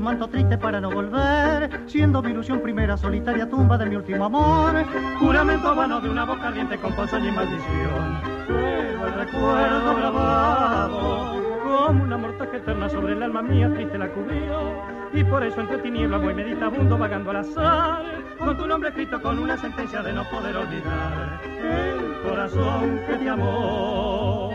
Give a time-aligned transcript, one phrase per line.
[0.01, 4.73] Manto triste para no volver, siendo mi ilusión primera solitaria tumba de mi último amor.
[5.19, 8.21] Juramento vano de una voz caliente con ponzoña y maldición.
[8.47, 15.01] Pero el recuerdo grabado, como una mortaja eterna sobre el alma mía triste la cubrió.
[15.13, 18.03] Y por eso entre tinieblas voy meditabundo vagando al azar,
[18.39, 23.29] con tu nombre escrito con una sentencia de no poder olvidar el corazón que te
[23.29, 24.51] amó.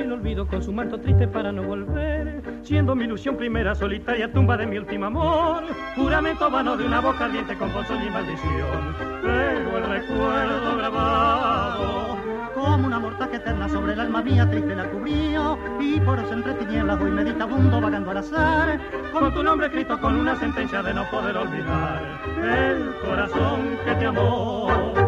[0.00, 4.56] El olvido con su manto triste para no volver, siendo mi ilusión primera solitaria tumba
[4.56, 5.64] de mi último amor,
[5.94, 12.16] juramento vano de una voz caliente con bolsón y maldición, pero el recuerdo grabado
[12.54, 15.58] como una mortaja eterna sobre el alma mía triste la cubrió.
[15.80, 18.80] Y por entre tinieblas voy meditabundo vagando al azar.
[19.12, 22.02] Con tu nombre escrito con una sentencia de no poder olvidar.
[22.42, 25.05] El corazón que te amó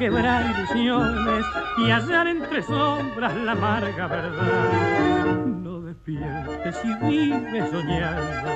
[0.00, 1.44] quebrar ilusiones
[1.76, 5.36] y hallar entre sombras la amarga verdad.
[5.62, 8.50] No despiertes y vives soñando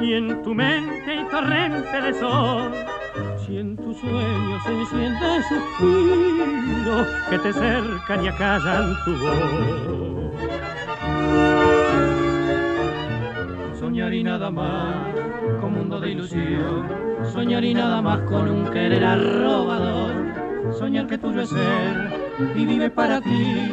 [0.00, 2.72] y en tu mente hay torrente de sol
[3.44, 10.32] Si en tus sueños se enciende suspiro que te cercan y acallan tu voz.
[13.78, 15.14] Soñar y nada más
[15.60, 16.88] con mundo de ilusión.
[17.34, 20.25] Soñar y nada más con un querer arrobador.
[20.78, 22.12] Soñar que tuyo es ser
[22.54, 23.72] y vive para ti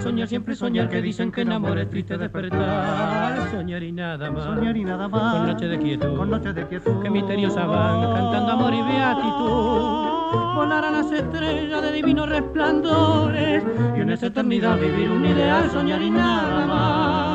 [0.00, 3.50] Soñar siempre soñar que dicen que enamor es triste despertar.
[3.50, 4.44] Soñar y nada más.
[4.44, 5.36] Soñar y nada más.
[5.36, 6.16] Con noche de quietud.
[6.16, 7.02] Con noche de quietud.
[7.02, 10.54] Que misteriosa van cantando amor y beatitud.
[10.56, 13.62] Volar a las estrellas de divinos resplandores.
[13.96, 15.70] Y en esa eternidad vivir un ideal.
[15.70, 17.31] Soñar y nada más.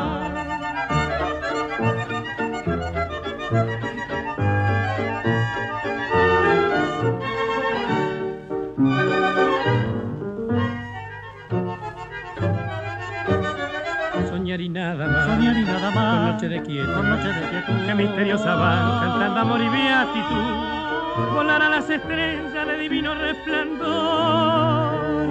[14.78, 15.26] Nada más.
[15.26, 16.18] Soñar y nada más.
[16.18, 16.94] Con noche de quietud.
[16.94, 17.86] Con noche de quietud.
[17.86, 21.34] Que misteriosa van cantando amor y beatitud.
[21.34, 25.28] Volar a las estrellas de divino resplandor.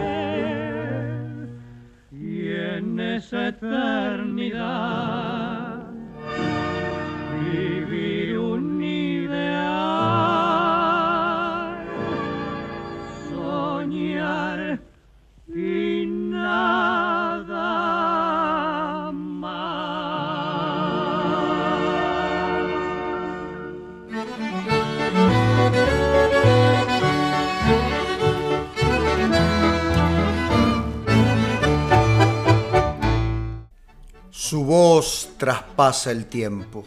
[2.11, 5.46] Y en esa eternidad
[34.49, 36.85] Su voz traspasa el tiempo.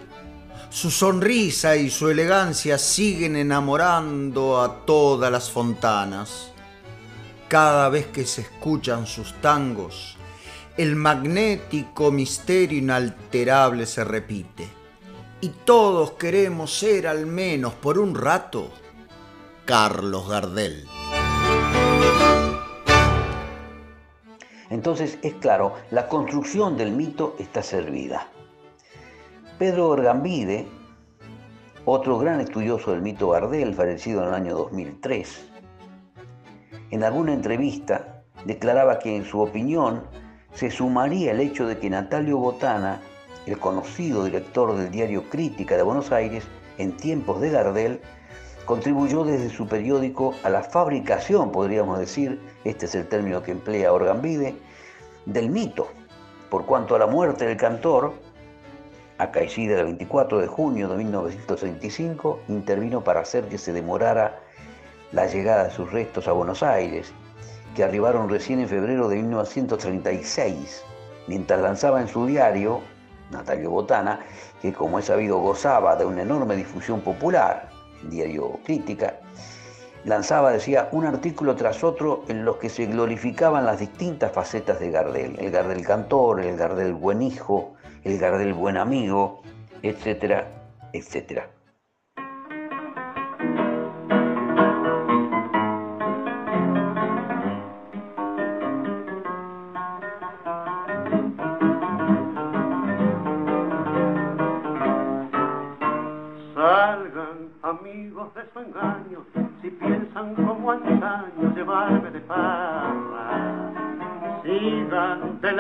[0.71, 6.53] Su sonrisa y su elegancia siguen enamorando a todas las fontanas.
[7.49, 10.17] Cada vez que se escuchan sus tangos,
[10.79, 14.67] el magnético misterio inalterable se repite.
[15.43, 18.71] Y todos queremos ser al menos por un rato
[19.67, 20.90] Carlos Gardel.
[24.71, 28.29] Entonces, es claro, la construcción del mito está servida.
[29.59, 30.67] Pedro Orgambide,
[31.85, 35.51] otro gran estudioso del mito Gardel, fallecido en el año 2003,
[36.93, 40.03] en alguna entrevista declaraba que en su opinión
[40.55, 43.01] se sumaría el hecho de que Natalio Botana,
[43.47, 46.45] el conocido director del diario Crítica de Buenos Aires,
[46.79, 48.01] en tiempos de Gardel,
[48.71, 53.93] contribuyó desde su periódico a la fabricación, podríamos decir, este es el término que emplea
[53.93, 54.55] Orgambide,
[55.27, 55.89] del mito,
[56.51, 58.13] por cuanto a la muerte del cantor,
[59.19, 64.39] acaecida el 24 de junio de 1935, intervino para hacer que se demorara
[65.11, 67.13] la llegada de sus restos a Buenos Aires,
[67.75, 70.85] que arribaron recién en febrero de 1936,
[71.27, 72.83] mientras lanzaba en su diario,
[73.33, 74.21] Natalio Botana,
[74.63, 77.70] que como es sabido gozaba de una enorme difusión popular,
[78.09, 79.21] diario Crítica,
[80.05, 84.91] lanzaba, decía, un artículo tras otro en los que se glorificaban las distintas facetas de
[84.91, 87.75] Gardel, el Gardel cantor, el Gardel buen hijo,
[88.05, 89.43] el Gardel buen amigo,
[89.83, 90.49] etcétera,
[90.93, 91.49] etcétera.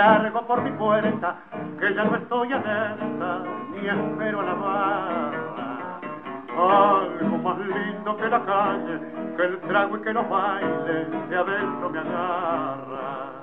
[0.00, 1.37] Largo por mi puerta,
[1.78, 6.00] que ya no estoy alerta, ni espero a la barra.
[6.49, 8.99] Algo más lindo que la calle,
[9.37, 13.42] que el trago y que los bailes de adentro me agarra.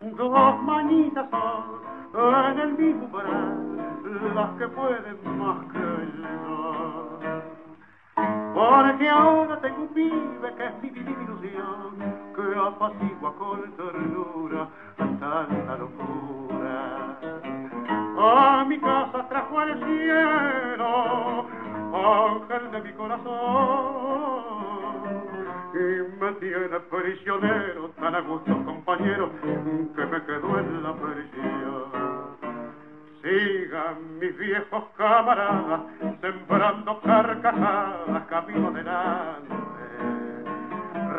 [0.00, 5.78] Dos manitas son en el mismo brazo, las que pueden más que
[6.20, 7.45] yo.
[8.56, 11.98] Porque ahora tengo un pibe que es mi ilusión,
[12.34, 17.18] que apacigua con ternura tanta locura.
[18.18, 21.46] A mi casa trajo el cielo,
[21.92, 23.26] ángel de mi corazón,
[25.74, 29.30] y me tiene prisionero, tan a gusto compañero,
[29.94, 32.05] que me quedo en la prisión.
[33.26, 35.80] Sigan mis viejos camaradas
[36.20, 39.52] sembrando carcajadas camino adelante.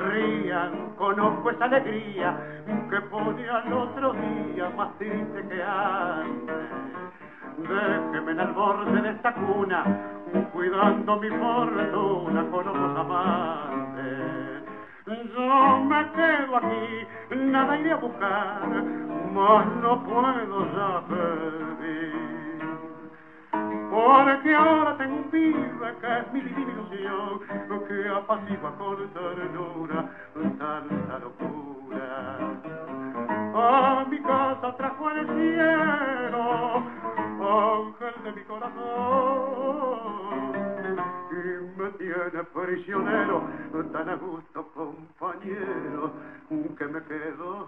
[0.07, 6.69] Rían, conozco esa alegría que pone al otro día más triste que antes.
[7.57, 9.83] Déjeme en el borde de esta cuna,
[10.53, 14.36] cuidando mi fortuna con otros amantes.
[15.07, 18.67] Yo me quedo aquí, nada iré a buscar,
[19.33, 22.27] mas no puedo ya pedir.
[23.89, 27.39] porque ahora tengo un pibe que es mi divina ilusión,
[27.87, 30.05] que apacigua con ternura
[30.59, 32.37] tanta locura.
[33.55, 36.83] A mi casa trajo el cielo,
[37.39, 39.66] ángel de mi corazón,
[41.77, 43.49] me tiene prisionero,
[43.91, 46.11] tan a gusto compañero,
[46.49, 47.67] que me quedo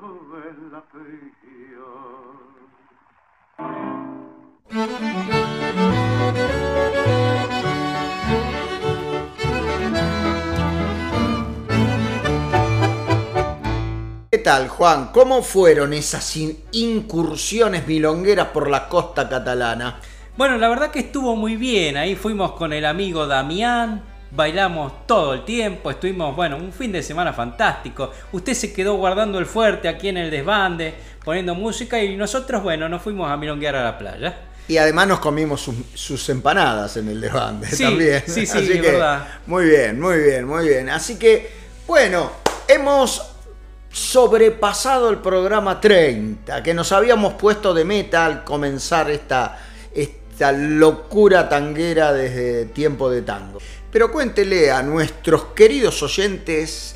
[0.50, 2.40] en la prisión.
[14.32, 15.10] ¿Qué tal, Juan?
[15.12, 16.38] ¿Cómo fueron esas
[16.72, 20.00] incursiones milongueras por la costa catalana?
[20.40, 21.98] Bueno, la verdad que estuvo muy bien.
[21.98, 27.04] Ahí fuimos con el amigo Damián, bailamos todo el tiempo, estuvimos, bueno, un fin de
[27.04, 28.14] semana fantástico.
[28.32, 30.94] Usted se quedó guardando el fuerte aquí en el desbande,
[31.26, 34.38] poniendo música y nosotros, bueno, nos fuimos a milonguear a la playa.
[34.70, 38.24] Y además nos comimos sus, empanadas en el desbande también.
[38.26, 39.28] Sí, sí, Así verdad.
[39.46, 40.90] Muy bien, muy bien, muy bien.
[40.90, 41.52] Así que,
[41.86, 42.32] bueno,
[42.66, 43.30] hemos
[43.92, 49.58] sobrepasado el programa 30, que nos habíamos puesto de meta al comenzar esta,
[50.40, 53.60] esta locura tanguera desde tiempo de tango.
[53.92, 56.96] Pero cuéntele a nuestros queridos oyentes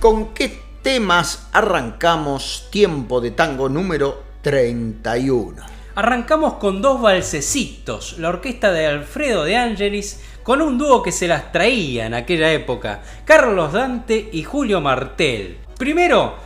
[0.00, 5.62] con qué temas arrancamos tiempo de tango número 31.
[5.96, 11.28] Arrancamos con dos balsecitos, la orquesta de Alfredo de Angelis, con un dúo que se
[11.28, 15.58] las traía en aquella época, Carlos Dante y Julio Martel.
[15.76, 16.36] Primero,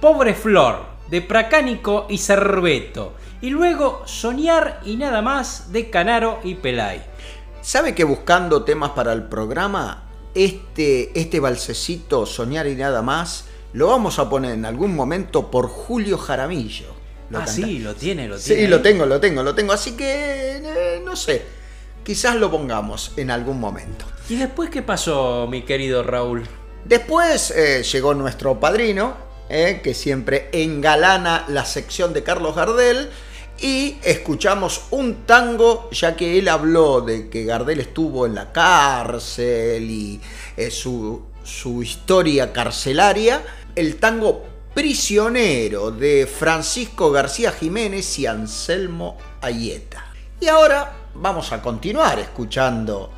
[0.00, 6.56] Pobre Flor, de Pracánico y Cerveto, y luego Soñar y nada más de Canaro y
[6.56, 7.02] Pelay.
[7.62, 10.04] ¿Sabe que buscando temas para el programa,
[10.34, 15.68] este, este balsecito, Soñar y nada más, lo vamos a poner en algún momento por
[15.68, 16.86] Julio Jaramillo?
[17.34, 18.62] ah, sí, lo tiene, lo tiene.
[18.62, 19.72] Sí, lo tengo, lo tengo, lo tengo.
[19.72, 21.42] Así que, eh, no sé,
[22.02, 24.06] quizás lo pongamos en algún momento.
[24.28, 26.46] ¿Y después qué pasó, mi querido Raúl?
[26.84, 29.14] Después eh, llegó nuestro padrino,
[29.48, 33.10] eh, que siempre engalana la sección de Carlos Gardel
[33.60, 39.90] y escuchamos un tango, ya que él habló de que Gardel estuvo en la cárcel
[39.90, 40.20] y
[40.56, 43.42] eh, su, su historia carcelaria,
[43.74, 50.06] el tango Prisionero de Francisco García Jiménez y Anselmo Ayeta.
[50.38, 53.10] Y ahora vamos a continuar escuchando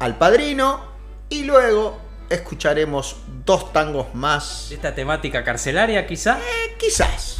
[0.00, 0.80] al padrino
[1.28, 1.96] y luego
[2.28, 4.72] escucharemos dos tangos más.
[4.72, 6.38] ¿Esta temática carcelaria quizá?
[6.38, 7.38] Eh, quizás.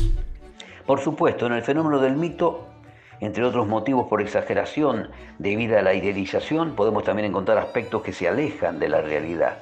[0.87, 2.65] Por supuesto, en el fenómeno del mito,
[3.21, 8.29] entre otros motivos por exageración debido a la idealización, podemos también encontrar aspectos que se
[8.29, 9.59] alejan de la realidad.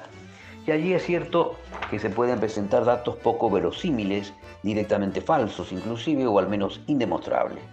[0.67, 1.55] Y allí es cierto
[1.89, 7.63] que se pueden presentar datos poco verosímiles, directamente falsos inclusive, o al menos indemostrables.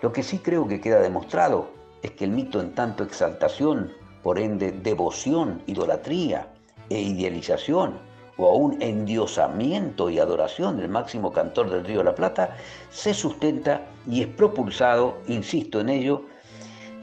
[0.00, 1.68] Lo que sí creo que queda demostrado
[2.02, 6.48] es que el mito en tanto exaltación, por ende devoción, idolatría
[6.88, 7.98] e idealización,
[8.36, 12.56] o a un endiosamiento y adoración del máximo cantor del Río de la Plata,
[12.90, 16.22] se sustenta y es propulsado, insisto en ello,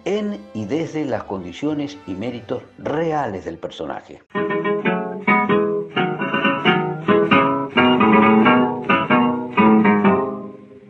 [0.06, 4.22] en y desde las condiciones y méritos reales del personaje.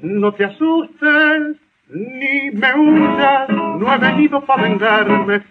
[0.02, 1.63] No te asustes,
[1.94, 5.44] ni me huyas, no he venido para vengarme,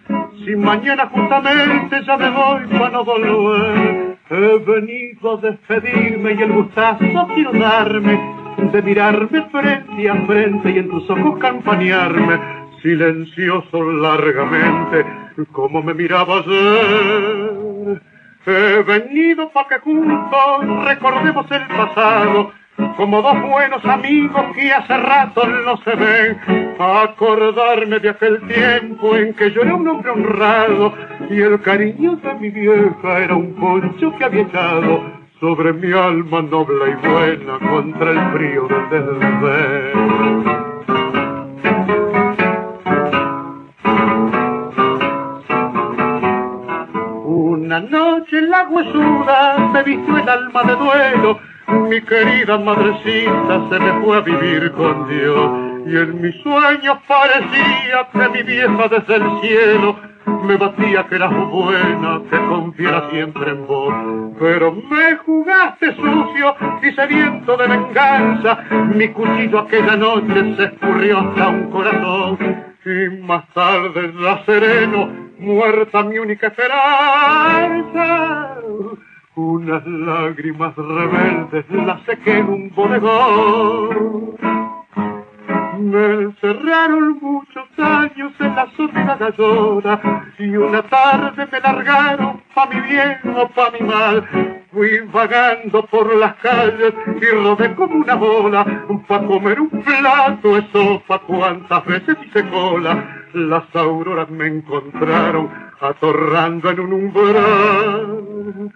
[0.45, 4.19] si mañana justamente ya me voy para no volver.
[4.31, 8.19] He venido a despedirme y el gustazo quiero darme
[8.73, 12.41] de mirarme frente a frente y en tus ojos campanearme
[12.83, 15.07] silencioso largamente
[15.53, 18.03] como me mirabas ayer.
[18.45, 22.53] He venido para que juntos recordemos el pasado
[22.97, 26.39] como dos buenos amigos que hace rato no se ven,
[26.79, 30.93] acordarme de aquel tiempo en que yo era un hombre honrado
[31.31, 35.03] y el cariño de mi vieja era un poncho que había echado
[35.41, 40.73] sobre mi alma noble y buena contra el frío del desdén.
[47.25, 53.79] Una noche en la huesuda me vistió el alma de duelo mi querida madrecita se
[53.79, 55.51] me fue a vivir con Dios
[55.87, 59.97] y en mis sueños parecía que mi vieja desde el cielo
[60.45, 63.93] me batía que eras buena, que confiara siempre en vos.
[64.39, 68.59] Pero me jugaste sucio y sediento de venganza,
[68.95, 72.39] mi cuchillo aquella noche se escurrió hasta un corazón.
[72.85, 78.57] Y más tarde la sereno, muerta mi única esperanza
[79.35, 84.37] unas lágrimas rebeldes las sequé en un bodegón.
[85.79, 90.01] Me encerraron muchos años en la zona gallona
[90.39, 94.29] y una tarde me largaron pa' mi bien o pa' mi mal.
[94.71, 98.65] Fui vagando por las calles y rodé como una bola
[99.09, 103.25] pa' comer un plato de sopa cuantas veces hice cola.
[103.33, 108.73] Las auroras me encontraron atorrando en un umbral.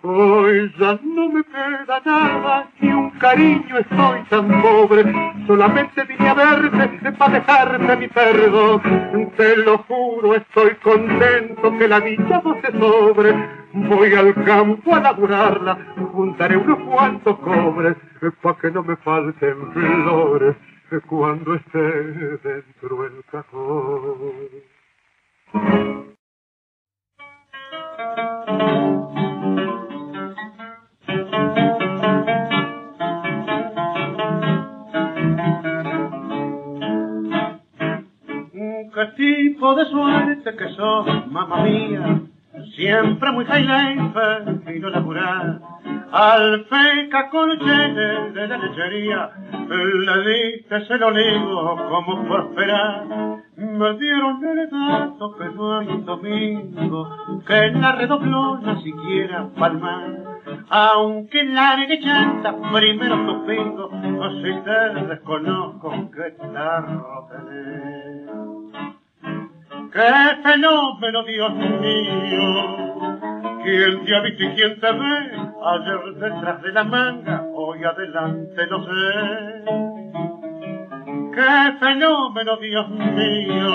[0.00, 5.02] Hoy ya no me queda nada, ni un cariño estoy tan pobre,
[5.44, 8.80] solamente vine a verte para dejarte mi perdón.
[9.36, 13.34] Te lo juro, estoy contento que la dicha no se sobre.
[13.72, 15.76] Voy al campo a laburarla,
[16.12, 17.96] juntaré unos cuantos cobres,
[18.40, 20.56] pa' que no me falten flores
[21.08, 24.22] cuando esté dentro el cajón.
[38.98, 42.20] ¿Qué tipo de suerte que sos, mamá mía?
[42.74, 45.60] Siempre muy high life y no laburar.
[46.10, 49.30] Al feca colchete de la lechería
[49.68, 53.06] le dije se lo digo como prosperar.
[53.56, 60.24] Me dieron el dato que no hay domingo que la redoblona siquiera palmar.
[60.70, 63.90] Aunque largue chanta primero suspiro,
[64.42, 68.57] si te desconozco que tarro tenés.
[69.92, 72.88] ¡Qué fenómeno, Dios mío!
[73.62, 75.48] ¿Quién te ha visto y quién te ve?
[75.64, 79.64] Ayer detrás de la manga, hoy adelante no sé.
[81.34, 83.72] ¡Qué fenómeno, Dios mío!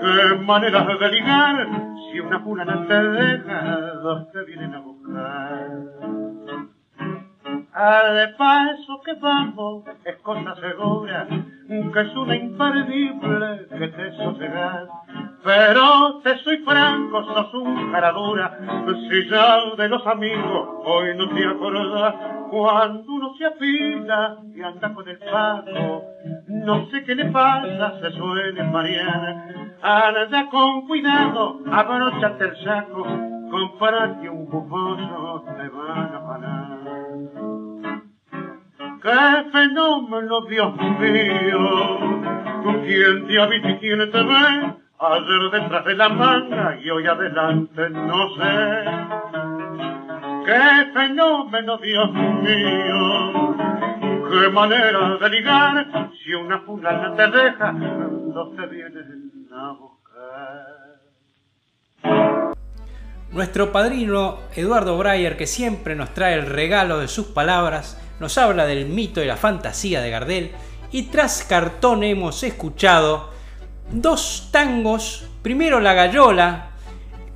[0.00, 1.68] ¡Qué maneras de ligar!
[2.10, 3.62] Si una fulana te deja,
[4.02, 5.70] dos te vienen a buscar.
[7.72, 11.26] Al paso que vamos es cosa segura,
[11.70, 14.88] que es una imperdible que te sosegas.
[15.44, 18.58] Pero te soy franco, sos un cara dura,
[19.08, 22.14] si ya de los amigos hoy no te acordás,
[22.50, 26.02] cuando uno se apila y anda con el paso,
[26.48, 29.44] no sé qué le pasa, se suele marear,
[29.80, 33.04] anda con cuidado, abróchate el saco,
[33.50, 36.79] comprate un bufoso, te van a parar.
[39.02, 41.98] ¡Qué fenómeno, Dios mío!
[42.62, 44.74] ¿Con quién te habita y quién te ve?
[44.98, 48.84] Ayer detrás de la manga y hoy adelante no sé.
[50.44, 53.56] ¡Qué fenómeno, Dios mío!
[54.30, 56.10] ¡Qué manera de ligar!
[56.22, 60.80] Si una fulana te deja, no te vienen a buscar.
[63.32, 68.66] Nuestro padrino Eduardo Breyer, que siempre nos trae el regalo de sus palabras, nos habla
[68.66, 70.52] del mito y la fantasía de Gardel
[70.92, 73.30] y tras cartón hemos escuchado
[73.90, 76.70] dos tangos, primero la gallola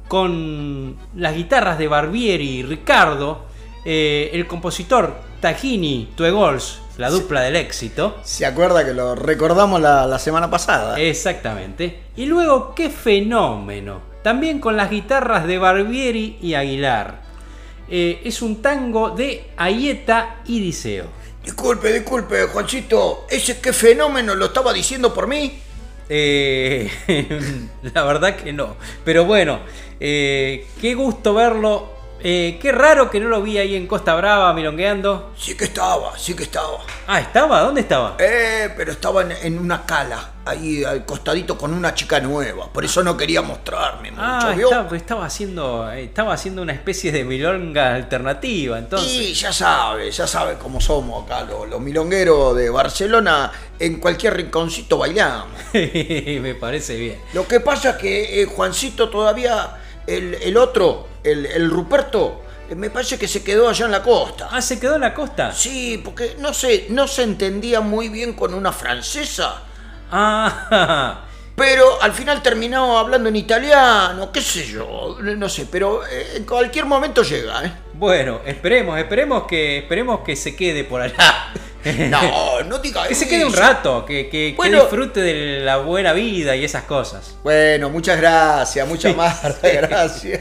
[0.08, 3.46] con las guitarras de Barbieri y Ricardo,
[3.84, 8.18] eh, el compositor Tajini Tuegols, la dupla del éxito.
[8.22, 11.00] ¿Se acuerda que lo recordamos la, la semana pasada?
[11.00, 12.02] Exactamente.
[12.16, 14.00] Y luego, qué fenómeno.
[14.22, 17.23] También con las guitarras de Barbieri y Aguilar.
[17.88, 21.06] Eh, es un tango de Ayeta y Diceo.
[21.44, 25.58] Disculpe, disculpe, Juanchito, ¿ese qué fenómeno lo estaba diciendo por mí?
[26.08, 26.90] Eh,
[27.94, 28.76] la verdad que no.
[29.04, 29.60] Pero bueno,
[30.00, 31.92] eh, qué gusto verlo.
[32.26, 35.32] Eh, qué raro que no lo vi ahí en Costa Brava milongueando.
[35.36, 36.78] Sí que estaba, sí que estaba.
[37.06, 37.60] Ah, ¿estaba?
[37.60, 38.16] ¿Dónde estaba?
[38.18, 42.72] Eh, pero estaba en, en una cala, ahí al costadito con una chica nueva.
[42.72, 44.68] Por eso no quería mostrarme mucho, Ah, ¿vio?
[44.70, 49.12] estaba, estaba haciendo, estaba haciendo una especie de milonga alternativa, entonces.
[49.12, 53.52] Y ya sabe, ya sabe cómo somos acá, los, los milongueros de Barcelona.
[53.78, 55.58] En cualquier rinconcito bailamos.
[55.74, 57.20] Me parece bien.
[57.34, 62.74] Lo que pasa es que eh, Juancito todavía, el, el otro, el, el Ruperto, eh,
[62.74, 64.48] me parece que se quedó allá en la costa.
[64.50, 65.52] Ah, ¿se quedó en la costa?
[65.52, 69.62] Sí, porque no sé, no se entendía muy bien con una francesa.
[70.10, 71.24] Ah,
[71.56, 76.44] Pero al final terminó hablando en italiano, qué sé yo, no sé, pero eh, en
[76.44, 77.72] cualquier momento llega, ¿eh?
[77.92, 81.52] bueno, esperemos, esperemos que, esperemos que se quede por allá.
[82.08, 83.60] No, no diga Que se quede un eso.
[83.60, 87.36] rato, que, que- que disfrute de la buena vida y esas cosas.
[87.42, 90.40] Bueno, muchas gracias, muchas más gracias.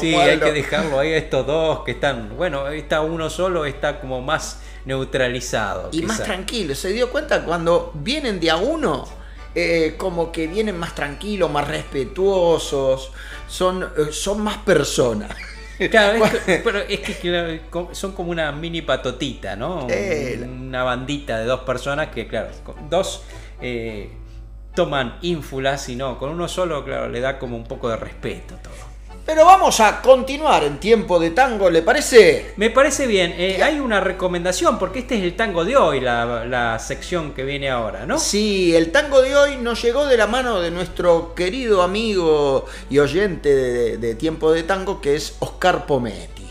[0.00, 4.00] Sí, hay que dejarlo ahí a estos dos que están, bueno, está uno solo, está
[4.00, 5.90] como más neutralizado.
[5.92, 9.06] Y más tranquilo, ¿se dio cuenta cuando vienen de a uno?
[9.54, 13.12] Eh, como que vienen más tranquilos, más respetuosos,
[13.48, 15.30] son, eh, son más personas.
[15.90, 17.60] Claro, pero es que
[17.92, 19.86] son como una mini patotita, ¿no?
[19.90, 22.50] Eh, una bandita de dos personas que, claro,
[22.88, 23.24] dos
[23.60, 24.10] eh,
[24.74, 28.56] toman ínfulas y no, con uno solo, claro, le da como un poco de respeto
[28.62, 28.73] todo.
[29.26, 32.52] Pero vamos a continuar en tiempo de tango, ¿le parece?
[32.56, 33.34] Me parece bien.
[33.38, 37.70] Eh, hay una recomendación, porque este es el tango de hoy, la, sección que viene
[37.70, 38.18] ahora, ¿no?
[38.18, 42.98] Sí, el tango de hoy nos llegó de la mano de nuestro querido amigo y
[42.98, 46.46] oyente de, de tiempo de tango, que es Oscar Pometti.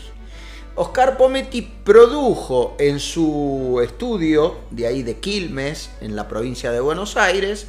[0.74, 7.16] Oscar Pometti produjo en su estudio, de ahí de Quilmes, en la provincia de Buenos
[7.16, 7.68] Aires,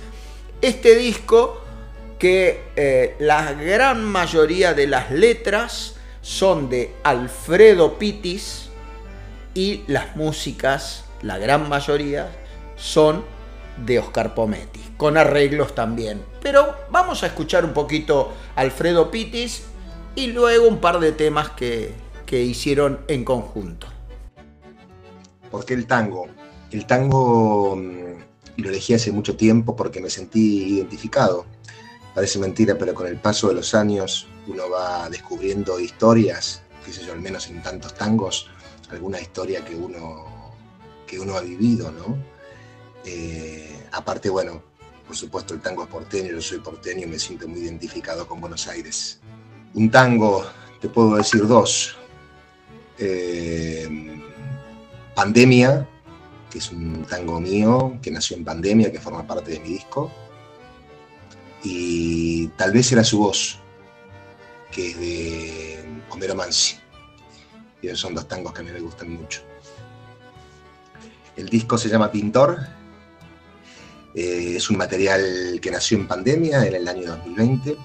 [0.64, 1.62] este disco
[2.20, 8.70] que eh, la gran mayoría de las letras son de Alfredo Pitis
[9.54, 12.30] y las músicas, la gran mayoría,
[12.76, 13.24] son
[13.86, 16.22] de Oscar Pometti, con arreglos también.
[16.42, 19.64] Pero vamos a escuchar un poquito Alfredo Pitis
[20.16, 21.94] y luego un par de temas que,
[22.26, 23.88] que hicieron en conjunto.
[25.52, 26.28] ¿Por qué el tango?
[26.72, 31.46] El tango mm, lo elegí hace mucho tiempo porque me sentí identificado
[32.16, 37.06] Parece mentira, pero con el paso de los años uno va descubriendo historias, qué sé
[37.06, 38.48] yo, al menos en tantos tangos,
[38.90, 40.54] alguna historia que uno,
[41.06, 42.18] que uno ha vivido, ¿no?
[43.04, 44.64] Eh, aparte, bueno,
[45.06, 48.40] por supuesto el tango es porteño, yo soy porteño y me siento muy identificado con
[48.40, 49.20] Buenos Aires.
[49.74, 50.46] Un tango,
[50.80, 51.98] te puedo decir dos.
[52.98, 54.22] Eh,
[55.16, 55.86] Pandemia,
[56.50, 60.10] que es un tango mío, que nació en pandemia, que forma parte de mi disco
[61.66, 63.58] y tal vez era su voz,
[64.72, 66.78] que es de Homero Mansi.
[67.82, 69.42] Y esos son dos tangos que a mí me gustan mucho.
[71.36, 72.60] El disco se llama Pintor.
[74.14, 77.76] Eh, es un material que nació en pandemia, en el año 2020.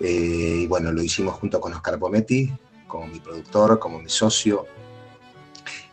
[0.00, 2.52] Eh, y bueno, lo hicimos junto con Oscar Pometti,
[2.88, 4.66] como mi productor, como mi socio.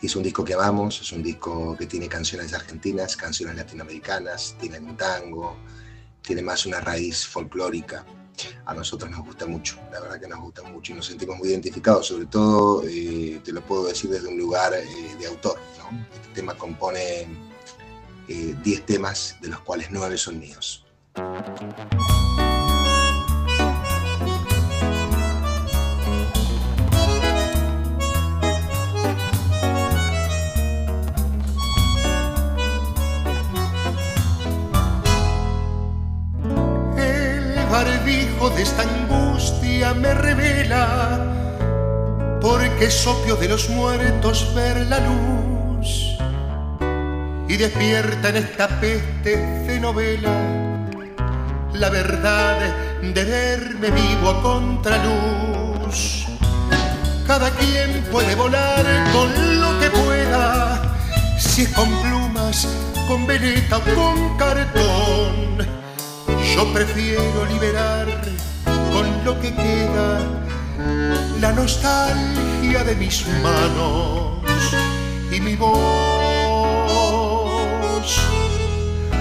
[0.01, 4.79] Es un disco que amamos, es un disco que tiene canciones argentinas, canciones latinoamericanas, tiene
[4.79, 5.57] un tango,
[6.27, 8.05] tiene más una raíz folclórica.
[8.65, 11.47] A nosotros nos gusta mucho, la verdad que nos gusta mucho y nos sentimos muy
[11.47, 14.85] identificados, sobre todo, eh, te lo puedo decir desde un lugar eh,
[15.17, 15.57] de autor.
[16.13, 17.27] Este tema compone
[18.27, 20.85] 10 eh, temas, de los cuales 9 son míos.
[38.49, 41.19] De esta angustia me revela,
[42.39, 46.17] porque es opio de los muertos ver la luz
[47.49, 50.31] y despierta en esta peste de novela
[51.73, 52.57] la verdad
[53.01, 56.25] de verme vivo a contraluz.
[57.25, 60.95] Cada quien puede volar con lo que pueda,
[61.37, 62.67] si es con plumas,
[63.07, 65.46] con veleta o con cartón
[66.57, 68.07] yo prefiero liberar
[68.91, 70.21] con lo que queda
[71.39, 74.41] la nostalgia de mis manos
[75.31, 75.77] y mi voz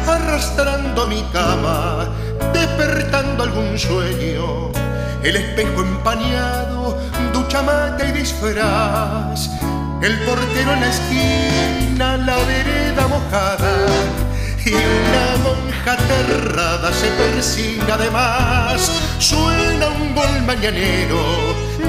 [0.09, 2.09] arrastrando mi cama,
[2.55, 4.71] despertando algún sueño,
[5.23, 6.99] el espejo empañado,
[7.35, 9.51] ducha mate y disfraz,
[10.01, 14.26] el portero en la esquina, la vereda mojada
[14.67, 18.91] y una monja aterrada se persigue además.
[19.19, 21.23] Suena un gol mañanero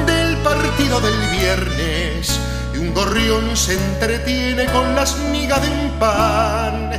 [0.06, 2.40] del partido del viernes
[2.76, 6.92] y un gorrión se entretiene con las migas de un pan.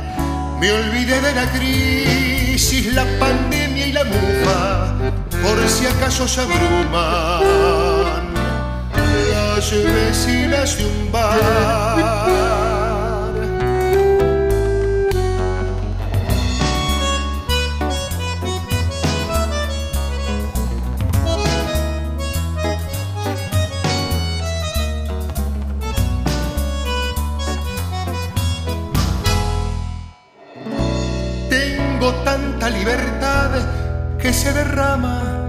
[0.59, 4.93] Me olvidé de la crisis, la pandemia y la mufa,
[5.41, 8.33] por si acaso se abruman
[9.31, 12.68] las vecinas de un bar.
[32.59, 33.51] Tanta libertad
[34.21, 35.47] que se derrama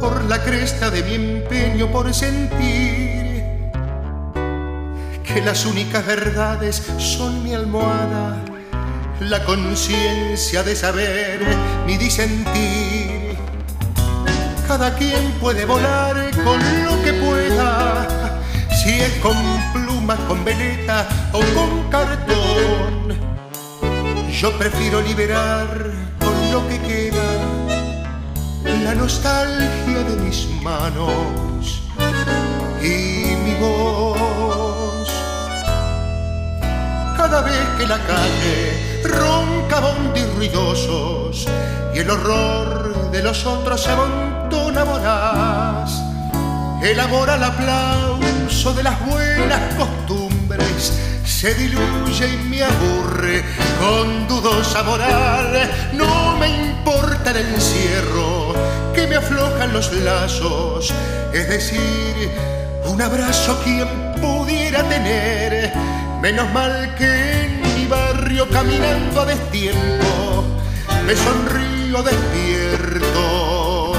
[0.00, 3.70] por la cresta de mi empeño por sentir
[5.22, 8.36] que las únicas verdades son mi almohada,
[9.20, 11.40] la conciencia de saber
[11.86, 13.36] mi disentir.
[14.66, 18.40] Cada quien puede volar con lo que pueda,
[18.82, 19.36] si es con
[19.74, 23.31] plumas, con veleta o con cartón
[24.42, 25.68] yo prefiero liberar
[26.18, 27.22] con lo que queda
[28.82, 31.80] la nostalgia de mis manos
[32.82, 35.08] y mi voz.
[37.16, 41.46] Cada vez que la calle ronca bondis ruidosos
[41.94, 46.02] y el horror de los otros se amontona voraz,
[46.82, 51.11] el amor al aplauso de las buenas costumbres
[51.42, 53.42] se diluye y me aburre
[53.80, 55.68] con dudosa moral.
[55.92, 58.54] No me importa el encierro
[58.94, 60.94] que me aflojan los lazos,
[61.34, 62.30] es decir,
[62.84, 63.88] un abrazo quien
[64.20, 65.72] pudiera tener.
[66.20, 70.44] Menos mal que en mi barrio caminando a destiempo
[71.04, 73.94] me sonrío despierto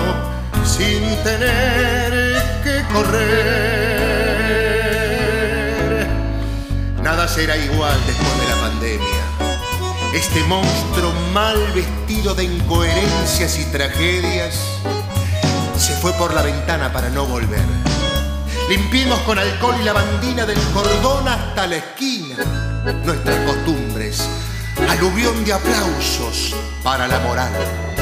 [0.64, 3.93] sin tener que correr.
[7.28, 9.24] Será igual después de la pandemia.
[10.14, 14.60] Este monstruo mal vestido de incoherencias y tragedias
[15.78, 17.64] se fue por la ventana para no volver.
[18.70, 22.36] Limpiemos con alcohol y lavandina del cordón hasta la esquina
[23.06, 24.30] nuestras costumbres.
[24.90, 27.93] Aluvión de aplausos para la moral.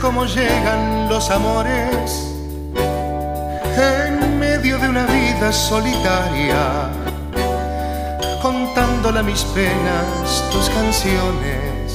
[0.00, 2.26] Como llegan los amores
[3.76, 6.88] en medio de una vida solitaria,
[8.40, 11.94] contándole a mis penas tus canciones,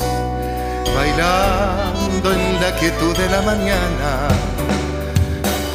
[0.96, 4.28] bailando en la quietud de la mañana.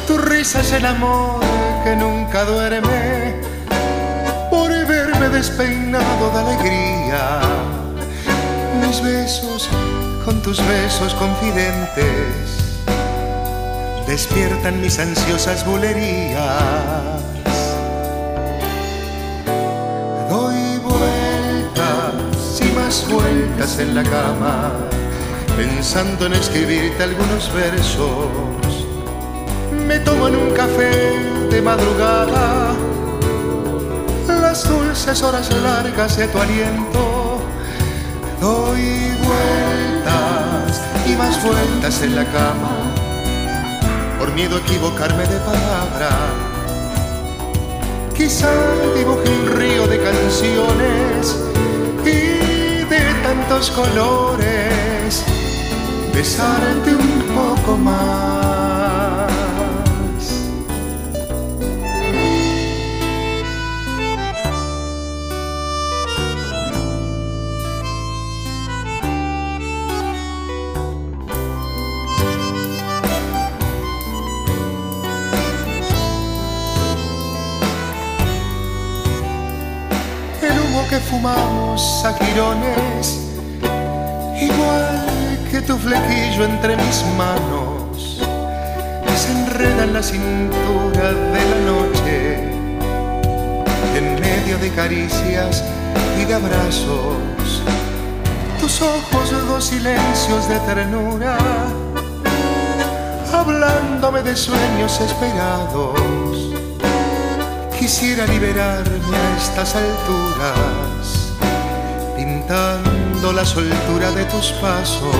[0.07, 1.41] Tu risa es el amor
[1.83, 3.35] que nunca duerme
[4.49, 7.41] por verme despeinado de alegría.
[8.81, 9.69] Mis besos
[10.25, 12.61] con tus besos confidentes
[14.07, 17.21] despiertan mis ansiosas bulerías.
[20.29, 24.71] Doy vueltas y más vueltas en la cama,
[25.55, 28.27] pensando en escribirte algunos versos.
[29.87, 31.17] Me tomo en un café
[31.49, 32.73] de madrugada
[34.41, 37.39] las dulces horas largas de tu aliento.
[38.41, 40.00] Doy vueltas
[41.17, 42.71] vueltas en la cama
[44.17, 46.09] por miedo a equivocarme de palabra.
[48.15, 48.51] Quizá
[48.95, 51.37] dibuje un río de canciones
[52.03, 55.23] y de tantos colores,
[56.13, 58.40] besarte un poco más.
[82.03, 83.29] A girones,
[84.41, 88.19] igual que tu flequillo entre mis manos,
[89.15, 92.51] se enreda en la cintura de la noche,
[93.95, 95.63] en medio de caricias
[96.19, 97.61] y de abrazos,
[98.59, 101.37] tus ojos dos silencios de ternura,
[103.31, 105.99] hablándome de sueños esperados.
[107.77, 110.90] Quisiera liberarme a estas alturas,
[112.51, 115.15] pintando la soltura de tus pasos.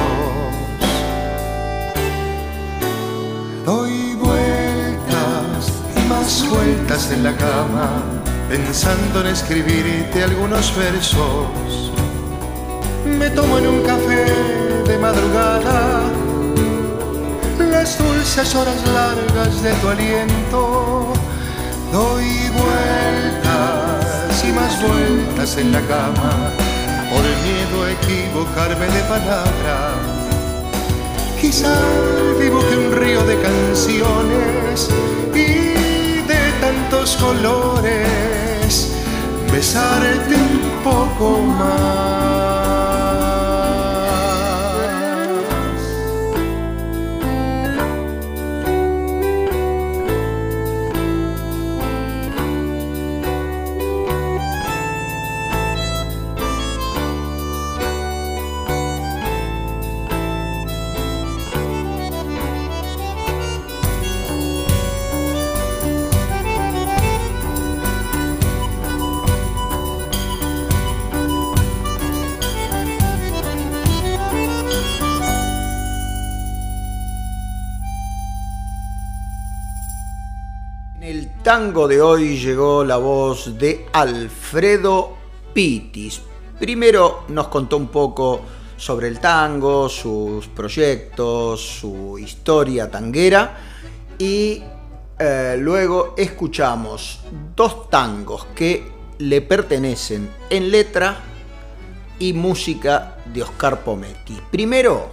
[3.65, 8.03] Doy vueltas y más vueltas en la cama,
[8.49, 11.91] pensando en escribirte algunos versos.
[13.05, 14.25] Me tomo en un café
[14.87, 16.01] de madrugada
[17.59, 21.13] las dulces horas largas de tu aliento
[21.91, 26.70] Doy vueltas y más vueltas en la cama
[27.11, 29.95] por el miedo a equivocarme de palabra.
[31.41, 31.75] Quizá
[32.39, 34.89] dibuje un río de canciones
[35.33, 38.93] y de tantos colores,
[39.51, 42.40] besarte un poco más.
[81.43, 85.17] Tango de hoy llegó la voz de Alfredo
[85.53, 86.21] Pitis.
[86.59, 88.41] Primero nos contó un poco
[88.77, 93.57] sobre el tango, sus proyectos, su historia tanguera
[94.19, 94.61] y
[95.17, 97.21] eh, luego escuchamos
[97.55, 101.17] dos tangos que le pertenecen en letra
[102.19, 104.39] y música de Oscar Pometti.
[104.51, 105.09] Primero,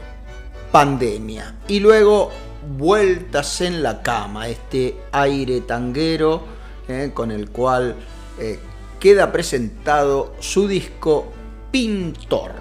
[0.71, 2.31] Pandemia y luego
[2.67, 6.43] Vueltas en la cama, este aire tanguero
[6.89, 7.95] eh, con el cual
[8.39, 8.59] eh,
[8.99, 11.33] queda presentado su disco
[11.71, 12.53] Pintor.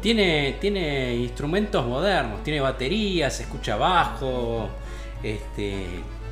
[0.00, 4.68] Tiene, tiene instrumentos modernos, tiene baterías, se escucha bajo,
[5.22, 5.86] este,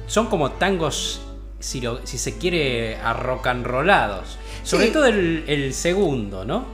[0.07, 1.23] son como tangos,
[1.59, 4.39] si, se quiere, a rock and rollados.
[4.63, 6.65] Sobre todo el, el segundo, ¿no?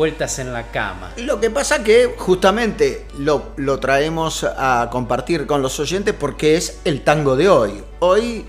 [0.00, 1.12] Vueltas en la cama.
[1.18, 7.02] Lo que pasa que justamente lo, traemos a compartir con los oyentes porque es el
[7.02, 7.84] tango de hoy.
[7.98, 8.46] Hoy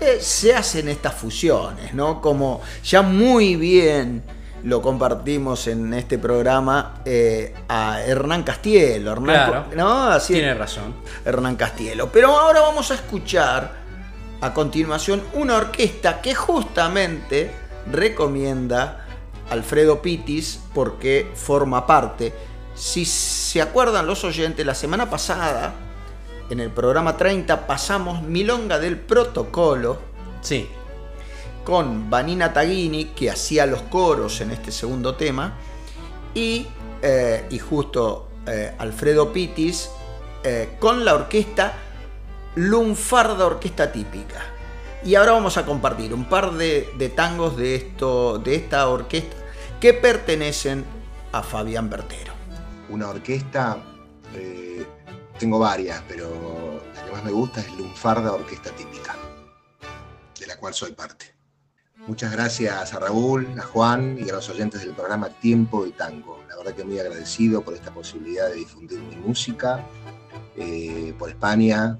[0.00, 2.22] eh, se hacen estas fusiones, ¿no?
[2.22, 4.22] Como ya muy bien
[4.62, 9.12] lo compartimos en este programa eh, a Hernán Castielo.
[9.12, 10.04] Hernán, ¿no?
[10.04, 10.94] Así, tiene razón.
[11.22, 12.10] Hernán Castielo.
[12.10, 13.72] Pero ahora vamos a escuchar
[14.40, 17.50] a continuación una orquesta que justamente
[17.92, 19.03] recomienda
[19.50, 22.32] Alfredo Pitis porque forma parte.
[22.74, 25.74] Si se acuerdan los oyentes, la semana pasada,
[26.50, 29.98] en el programa 30, pasamos Milonga del Protocolo.
[30.40, 30.68] Sí.
[31.64, 35.54] Con Vanina Taghini, que hacía los coros en este segundo tema.
[36.34, 36.66] Y,
[37.00, 39.88] eh, y justo eh, Alfredo Pitis
[40.42, 41.72] eh, con la orquesta
[42.56, 44.53] Lunfarda Orquesta Típica.
[45.04, 49.36] Y ahora vamos a compartir un par de, tangos de, esto, de esta orquesta
[49.78, 50.82] que pertenecen
[51.30, 52.32] a Fabián Bertero.
[52.88, 53.76] Una orquesta,
[54.34, 54.86] eh,
[55.38, 59.14] tengo varias, pero la que más me gusta es Lunfarda Orquesta Típica,
[60.40, 61.34] de la cual soy parte.
[62.06, 66.42] Muchas gracias a Raúl, a Juan y a los oyentes del programa Tiempo y Tango.
[66.48, 69.84] La verdad que muy agradecido por esta posibilidad de difundir mi música
[70.56, 71.98] eh, por España,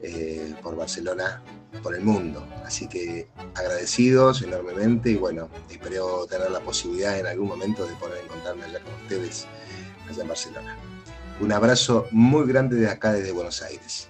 [0.00, 1.42] eh, por Barcelona
[1.82, 2.46] por el mundo.
[2.64, 8.24] Así que agradecidos enormemente y bueno, espero tener la posibilidad en algún momento de poder
[8.24, 9.46] encontrarme allá con ustedes,
[10.08, 10.78] allá en Barcelona.
[11.40, 14.08] Un abrazo muy grande de acá desde Buenos Aires.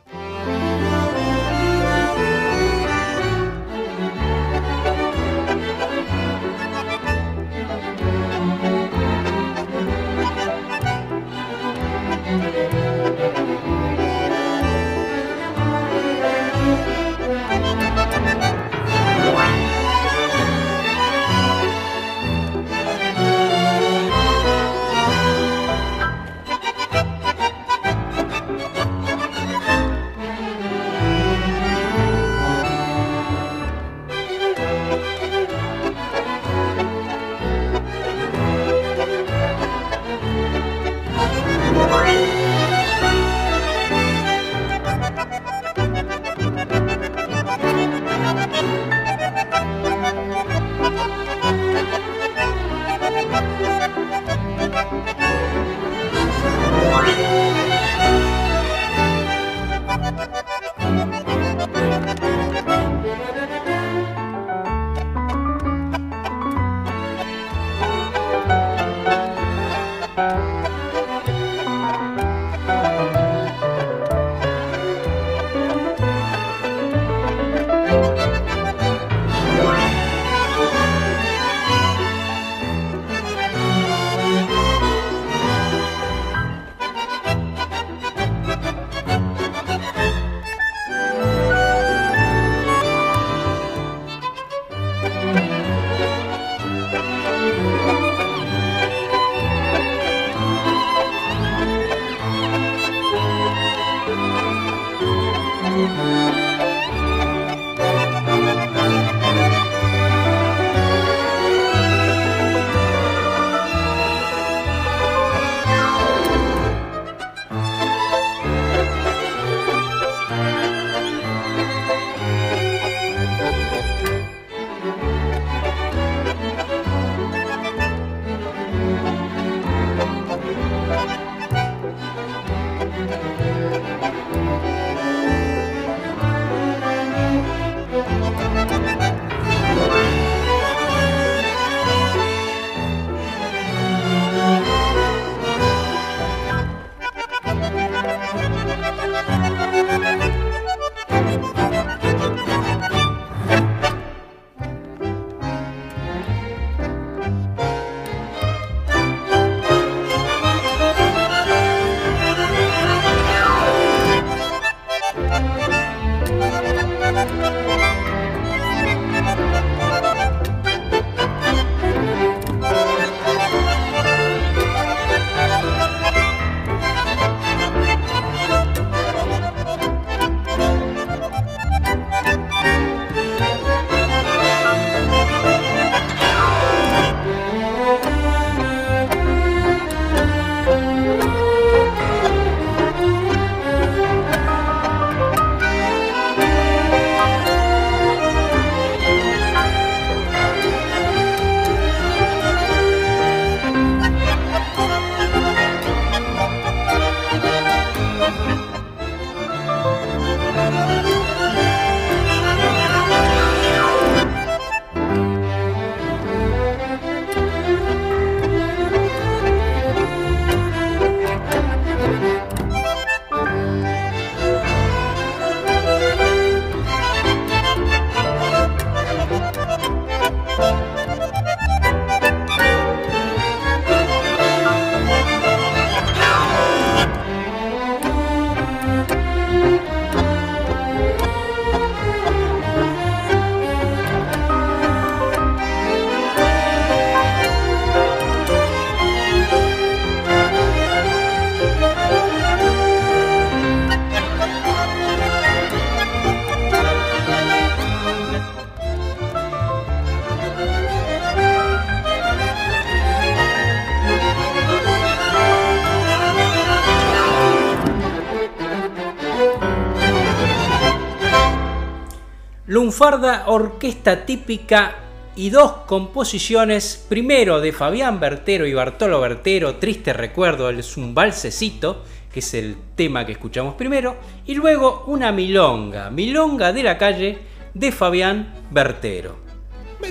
[272.92, 274.96] Lunfarda, orquesta típica
[275.34, 282.04] y dos composiciones, primero de Fabián Bertero y Bartolo Bertero, Triste Recuerdo, es un balsecito,
[282.30, 287.38] que es el tema que escuchamos primero, y luego una milonga, milonga de la calle
[287.72, 289.36] de Fabián Bertero.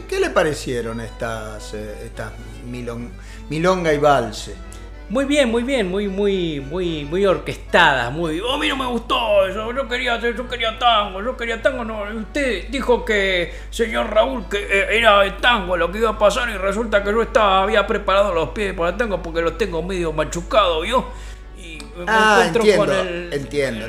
[0.10, 2.32] ¿Qué le parecieron estas, eh, estas
[3.48, 4.56] milonga y valse?
[5.12, 8.40] Muy bien, muy bien, muy, muy, muy, muy orquestadas, muy.
[8.40, 11.84] Oh, a mí no me gustó eso, yo quería, yo quería tango, yo quería tango.
[12.16, 16.50] Usted dijo que, señor Raúl, que eh, era de tango lo que iba a pasar
[16.50, 19.82] y resulta que yo estaba, había preparado los pies para el tango porque los tengo
[19.82, 21.06] medio machucados, ¿vio?
[22.08, 23.88] ah, entiendo, con el, entiendo,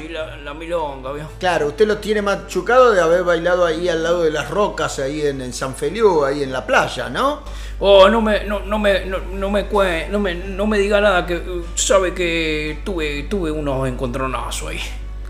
[0.00, 1.28] y la, milonga, ¿vio?
[1.38, 5.22] Claro, usted lo tiene machucado de haber bailado ahí al lado de las rocas, ahí
[5.22, 7.42] en, San Feliu, ahí en la playa, ¿no?
[7.78, 9.66] Oh, no me, no, no me, no, no me,
[10.08, 11.42] no me, no me diga nada que
[11.74, 14.80] sabe que tuve, tuve unos encontronazos ahí.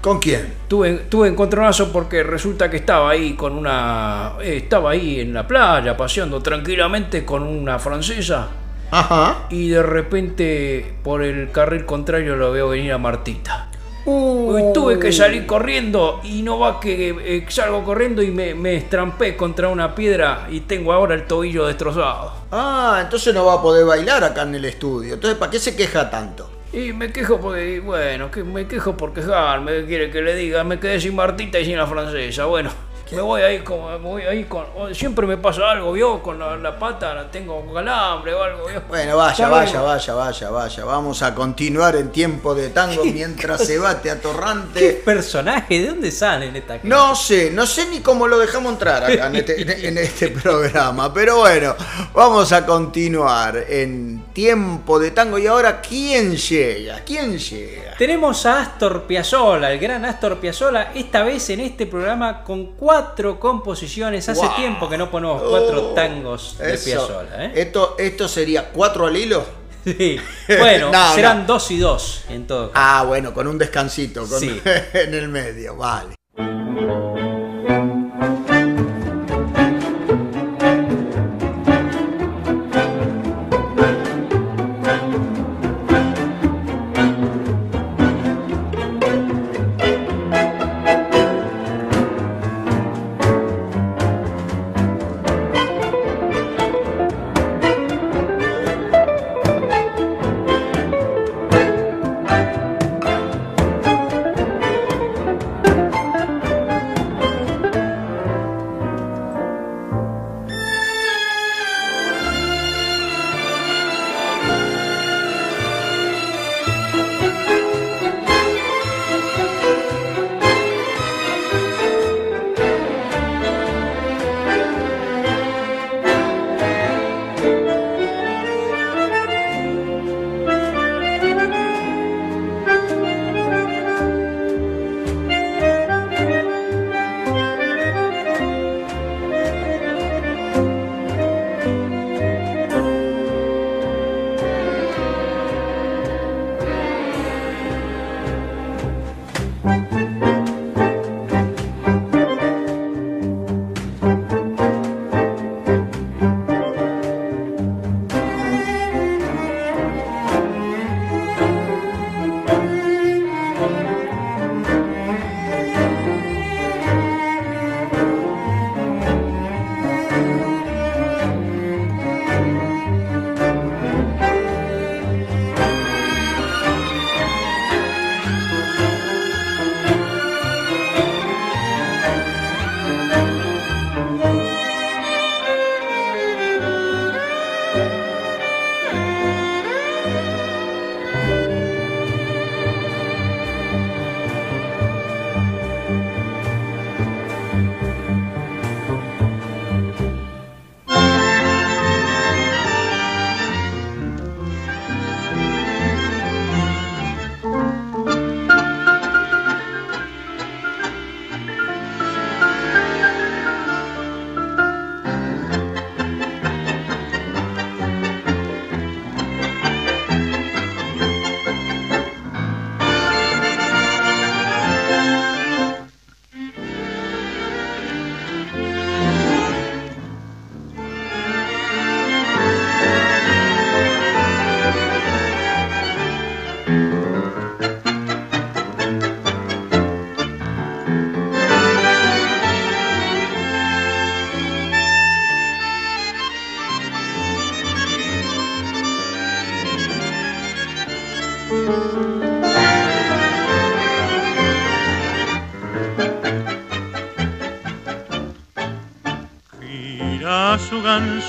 [0.02, 0.52] ¿Con quién?
[0.68, 4.32] Tuve, tuve encontronazo porque resulta que estaba ahí con una.
[4.42, 8.48] Eh, estaba ahí en la playa paseando tranquilamente con una francesa
[8.92, 9.46] Ajá.
[9.48, 13.70] Y de repente, por el carril contrario, lo veo venir a Martita.
[14.04, 18.74] Y tuve que salir corriendo y no va que eh, salgo corriendo y me, me,
[18.74, 22.32] estrampé contra una piedra y tengo ahora el tobillo destrozado.
[22.50, 25.14] Ah, entonces no va a poder bailar acá en el estudio.
[25.14, 26.50] Entonces, ¿para qué se queja tanto?
[26.72, 30.80] Y me quejo porque, bueno, que me quejo por quejarme, quiere que le diga, me
[30.80, 32.70] quedé sin Martita y sin la francesa, bueno.
[33.12, 36.78] Me voy ahí como, me voy ahí con, siempre me pasa algo, vio, con la,
[36.78, 40.84] pata la tengo calambre o algo, Bueno, vaya, vaya, vaya, vaya, vaya.
[40.84, 44.80] Vamos a continuar en tiempo de tango mientras se bate atorrante.
[44.80, 45.80] ¿Qué personaje?
[45.80, 49.26] ¿De dónde sale en esta No sé, no sé ni cómo lo dejamos entrar acá
[49.26, 51.74] en este, en este programa, pero bueno,
[52.14, 57.00] vamos a continuar en tiempo de tango y ahora ¿quién llega?
[57.04, 57.94] ¿Quién llega?
[57.98, 63.01] Tenemos a Astor Piazzolla, el gran Astor Piazzolla, esta vez en este programa con cuatro
[63.02, 64.28] cuatro composiciones.
[64.28, 67.46] Hace tiempo que no ponemos cuatro oh, tangos de Piazzolla.
[67.46, 67.52] ¿eh?
[67.56, 69.44] Esto, ¿Esto sería cuatro al hilo?
[69.84, 70.16] Sí.
[70.46, 72.80] Bueno, serán dos y dos en todo caso.
[72.80, 74.24] Ah, bueno, con un descansito
[74.92, 76.14] en el medio, vale.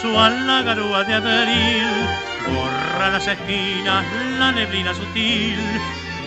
[0.05, 1.87] A la garúa de abril,
[2.53, 4.05] borra las esquinas,
[4.37, 5.57] la neblina sutil,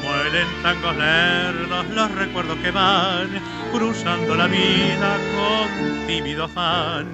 [0.03, 3.29] mueren tangos lerdos los recuerdos que van
[3.73, 7.07] cruzando la vida con tímido afán.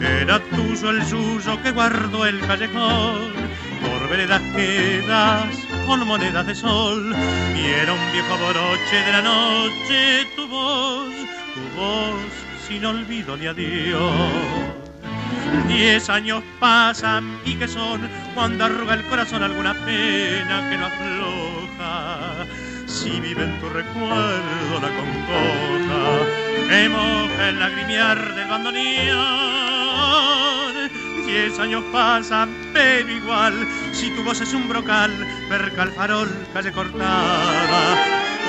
[0.00, 3.32] Era tuyo el suyo que guardó el callejón,
[3.82, 5.46] por veredas quedas
[5.84, 7.12] con monedas de sol,
[7.56, 11.12] y era un viejo boroche de la noche tu voz,
[11.54, 12.14] tu voz
[12.68, 14.83] sin olvido ni adiós.
[15.68, 22.46] Diez años pasan y que son cuando arruga el corazón alguna pena que no afloja.
[22.86, 26.26] Si vive en tu recuerdo la concoja,
[26.68, 29.14] que moja el lagrimiar del bandoneón.
[31.26, 35.10] Diez años pasan, pero igual, si tu voz es un brocal,
[35.48, 37.96] perca el farol, calle cortada.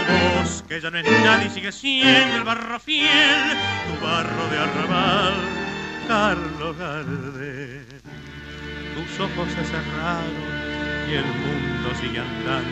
[0.05, 4.59] Tu voz, que ya no es nadie, sigue siendo el barro fiel, tu barro de
[4.59, 5.54] arrabal
[6.07, 7.85] Carlos Gardel.
[8.95, 10.55] Tus ojos se cerraron
[11.09, 12.69] y el mundo sigue andando,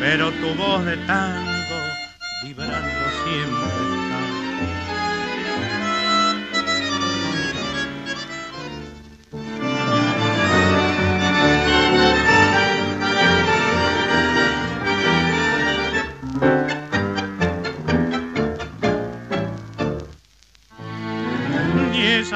[0.00, 1.80] pero tu voz de tango
[2.44, 3.99] vibrando siempre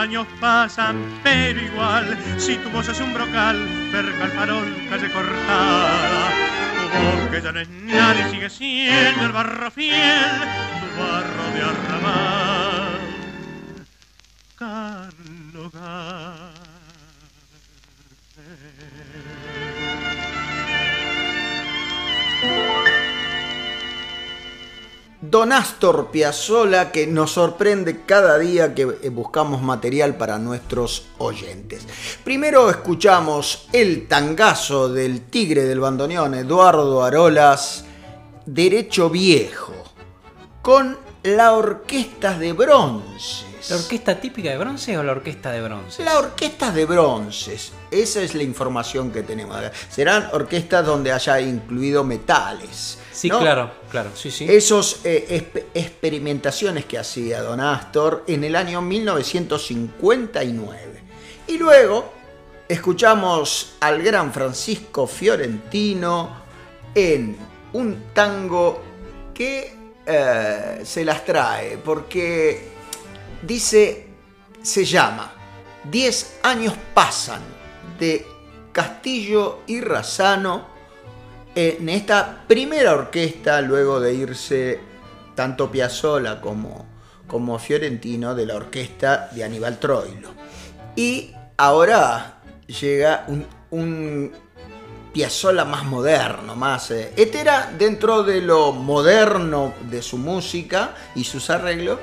[0.05, 3.57] años pasan, pero igual, si tu voz es un brocal,
[3.91, 6.29] cerca al farol, calle cortada.
[6.77, 10.41] Tu voz que ya no es nadie, sigue siendo el barro fiel,
[10.81, 13.01] tu barro de arrabal.
[14.57, 15.73] Carlos
[25.35, 31.85] Don Astor Piazzolla que nos sorprende cada día que eh, buscamos material para nuestros oyentes.
[32.23, 37.85] Primero escuchamos el tangazo del tigre del bandoneón Eduardo Arolas,
[38.47, 39.75] Derecho Viejo,
[40.63, 43.45] con la orquesta de bronces.
[43.71, 46.05] ¿La orquesta típica de bronce o la orquesta de bronce?
[46.05, 49.59] La orquesta de bronces, esa es la información que tenemos.
[49.91, 52.99] Serán orquestas donde haya incluido metales.
[53.25, 53.41] Sí, ¿no?
[53.41, 54.47] claro, claro, sí, sí.
[54.47, 61.03] Esos eh, experimentaciones que hacía Don Astor en el año 1959.
[61.47, 62.13] Y luego
[62.69, 66.37] escuchamos al gran Francisco Fiorentino
[66.95, 67.35] en
[67.73, 68.83] un tango
[69.33, 72.73] que eh, se las trae porque
[73.41, 74.07] dice,
[74.61, 75.33] se llama
[75.83, 77.41] Diez años pasan
[77.99, 78.27] de
[78.71, 80.74] Castillo y Razano
[81.55, 84.81] en esta primera orquesta, luego de irse
[85.35, 86.87] tanto Piazzolla como,
[87.27, 90.31] como Fiorentino de la orquesta de Aníbal Troilo.
[90.97, 94.33] Y ahora llega un, un
[95.13, 101.51] Piazzolla más moderno, más eh, hetera dentro de lo moderno de su música y sus
[101.51, 102.01] arreglos,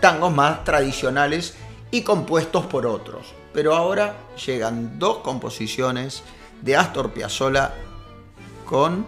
[0.00, 1.54] tangos más tradicionales
[1.90, 3.34] y compuestos por otros.
[3.52, 4.16] Pero ahora
[4.46, 6.22] llegan dos composiciones
[6.62, 7.74] de Astor Piazzolla
[8.68, 9.06] con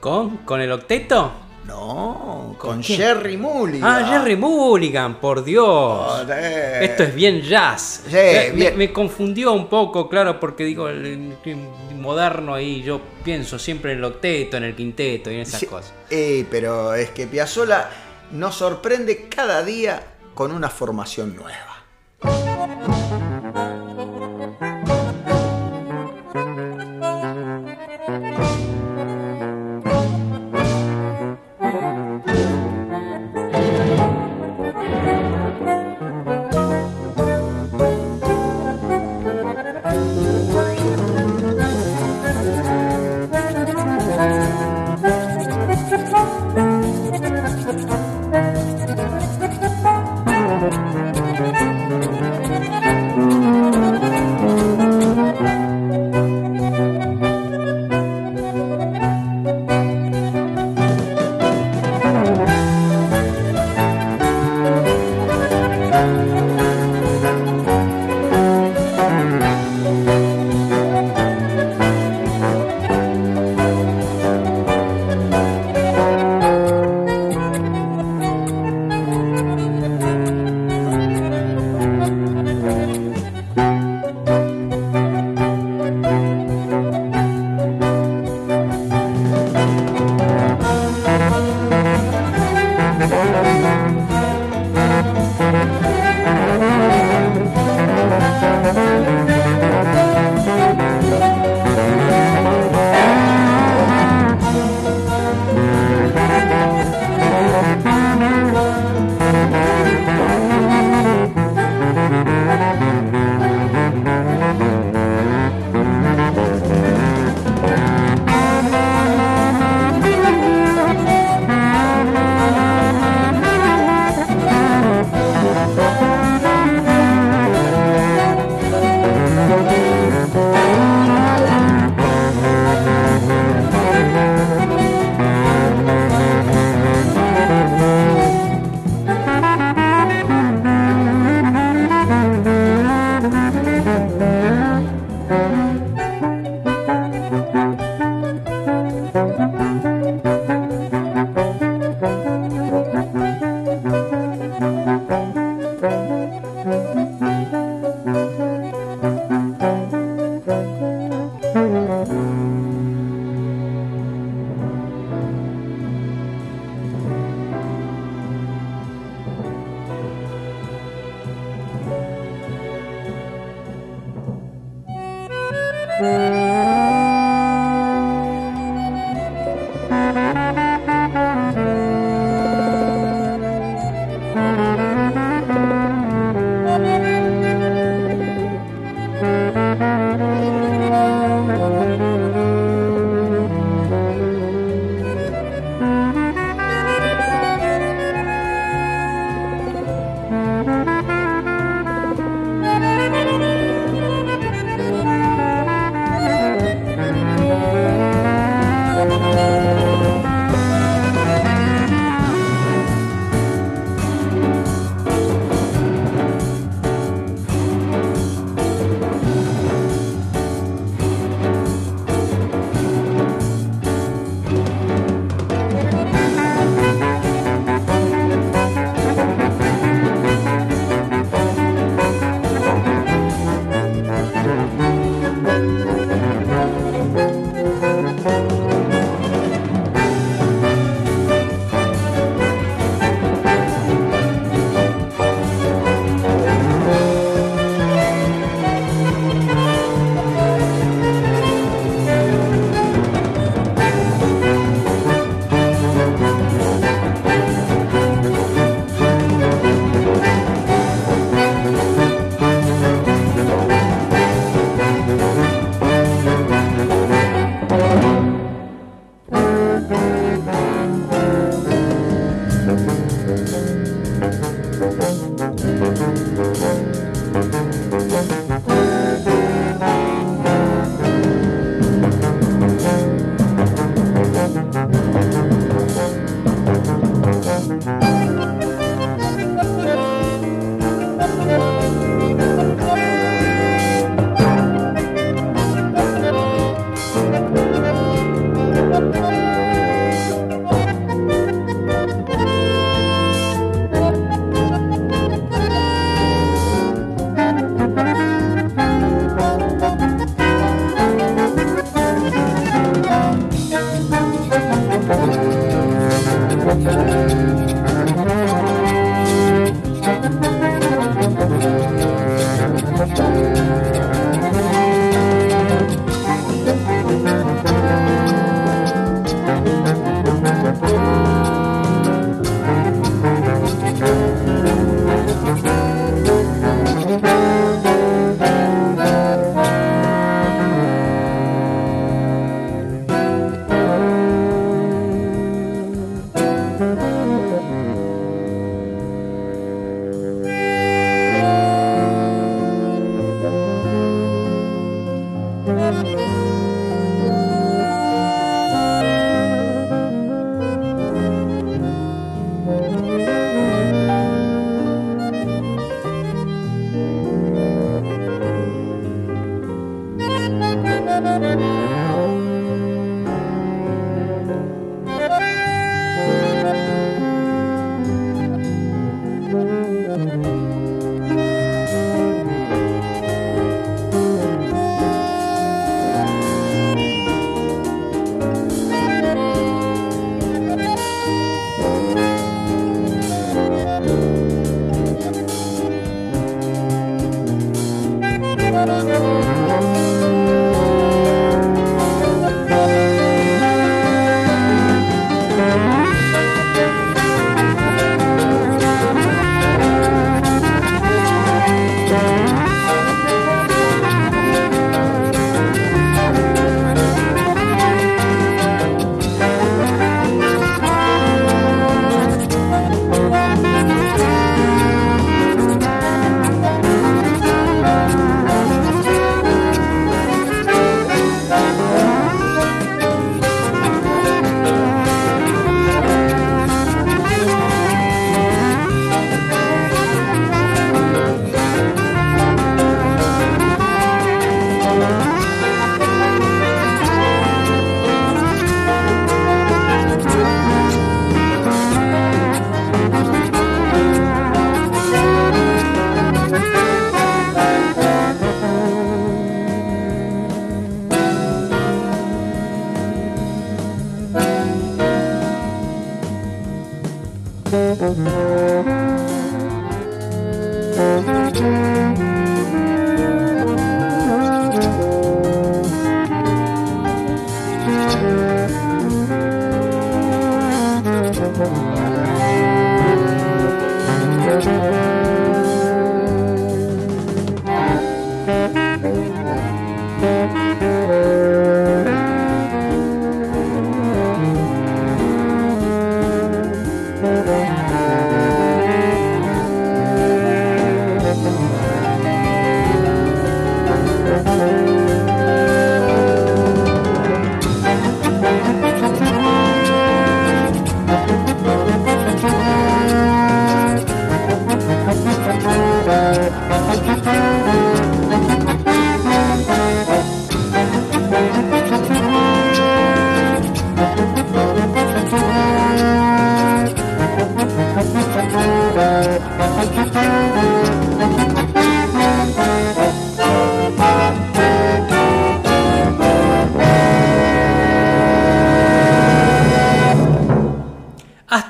[0.00, 0.38] ¿Con?
[0.38, 1.32] ¿Con el octeto?
[1.66, 2.98] no, con quién?
[3.00, 3.90] Jerry Mulligan.
[3.90, 5.64] Ah, Jerry Mulligan, por Dios.
[6.20, 6.82] Joder.
[6.82, 8.02] Esto es bien jazz.
[8.06, 8.76] Sí, me, bien.
[8.76, 11.56] me confundió un poco, claro, porque digo, el, el
[11.96, 15.66] moderno ahí, yo pienso siempre en el octeto, en el quinteto y en esas Sí,
[15.66, 15.94] cosas.
[16.10, 17.88] eh, pero es que Piazzolla
[18.32, 20.02] nos sorprende cada día
[20.34, 21.73] con una formación nueva.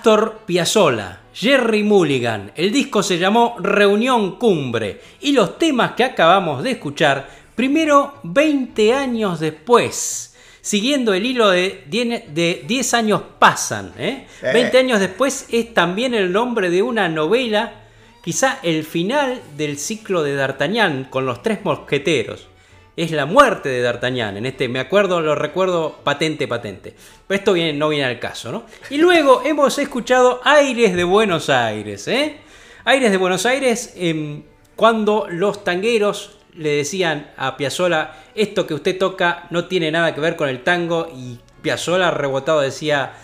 [0.04, 2.52] Astor Piazzolla, Jerry Mulligan.
[2.54, 8.94] El disco se llamó Reunión Cumbre y los temas que acabamos de escuchar, primero 20
[8.94, 13.92] años después, siguiendo el hilo de 10 años pasan.
[13.98, 14.26] ¿eh?
[14.42, 17.82] 20 años después es también el nombre de una novela,
[18.22, 22.48] quizá el final del ciclo de D'Artagnan con los tres mosqueteros
[22.96, 24.36] es la muerte de D'Artagnan.
[24.36, 26.94] En este, me acuerdo, lo recuerdo patente, patente.
[27.26, 28.64] Pero esto no viene al caso, ¿no?
[28.90, 32.36] Y luego hemos escuchado Aires de Buenos Aires, ¿eh?
[32.84, 34.42] Aires de Buenos Aires, em,
[34.76, 40.20] cuando los tangueros le decían a Piazzola, esto que usted toca no tiene nada que
[40.20, 43.14] ver con el tango, y Piazzola rebotado decía,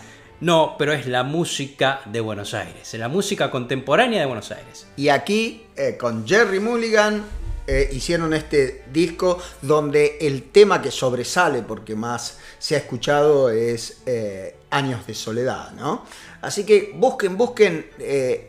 [0.41, 4.87] no, pero es la música de Buenos Aires, la música contemporánea de Buenos Aires.
[4.97, 7.23] Y aquí, eh, con Jerry Mulligan,
[7.67, 14.01] eh, hicieron este disco donde el tema que sobresale, porque más se ha escuchado, es
[14.05, 16.05] eh, Años de Soledad, ¿no?
[16.41, 18.45] Así que busquen, busquen eh,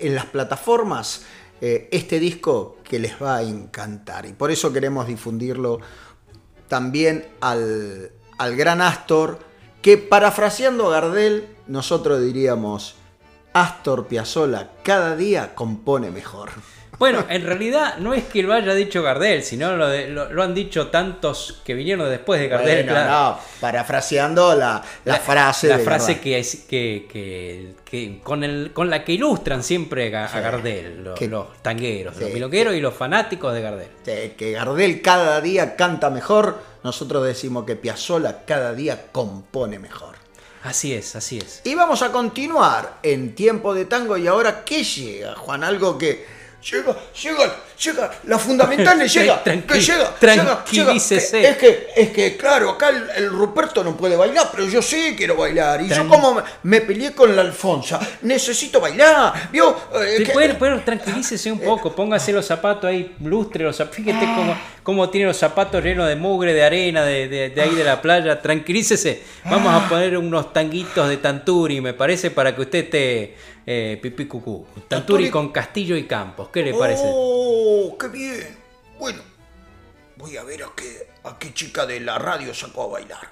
[0.00, 1.22] en, las plataformas
[1.60, 4.26] este disco que les va a encantar.
[4.26, 5.80] Y por eso queremos difundirlo
[6.68, 9.38] también al, al gran Astor,
[9.80, 12.96] que parafraseando a Gardel, nosotros diríamos,
[13.54, 16.50] Astor Piazzolla cada día compone mejor.
[16.98, 21.60] Bueno, en realidad no es que lo haya dicho Gardel, sino lo, han dicho tantos
[21.64, 22.86] que vinieron después de Gardel.
[22.86, 24.82] no, parafraseando la,
[25.24, 25.68] frase.
[25.68, 31.20] La frase que, que, que, con, el, con la que ilustran siempre a, Gardel, los,
[31.20, 34.34] los tangueros, los milongueros y los fanáticos de Gardel.
[34.36, 40.14] que Gardel cada día canta mejor, nosotros decimos que Piazzola cada día compone mejor.
[40.64, 41.60] Así es, así es.
[41.64, 45.62] Y vamos a continuar en tiempo de tango y ahora ¿qué llega, Juan?
[45.62, 46.24] Algo que
[46.64, 51.48] llega, llega, llega, la fundamental le llega, que llega, tranquilícese.
[51.48, 55.36] Es que, es que, claro, acá el, Ruperto no puede bailar, pero yo sí quiero
[55.36, 55.82] bailar.
[55.82, 59.76] Y yo como me, peleé con la Alfonsa, necesito bailar, ¿vio?
[59.94, 65.10] Eh, pero, tranquilícese un poco, póngase los zapatos ahí, lustre los zapatos, fíjate cómo, cómo,
[65.10, 69.22] tiene los zapatos llenos de mugre, de arena, de, de, ahí de la playa, tranquilícese.
[69.44, 73.34] Vamos a poner unos tanguitos de Tanturi, me parece, para que usted esté
[73.66, 74.66] eh, Pipí Cucú.
[74.88, 76.48] Tanturi con Castillo y Campos.
[76.52, 77.02] ¿Qué le parece?
[77.06, 77.63] ¡Oh,
[77.98, 78.58] qué bien!
[78.98, 79.22] Bueno,
[80.16, 83.30] voy a ver a qué, a qué chica de la radio sacó a bailar.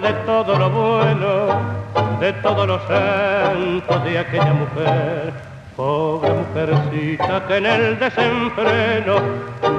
[0.00, 1.46] De todo lo bueno,
[2.18, 5.32] de todos los santos de aquella mujer.
[5.76, 9.16] Pobre mujercita que en el desenfreno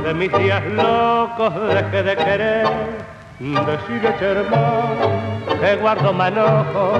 [0.03, 2.67] de mis días locos dejé de querer.
[3.39, 6.99] Decirle hermano que guardo manojos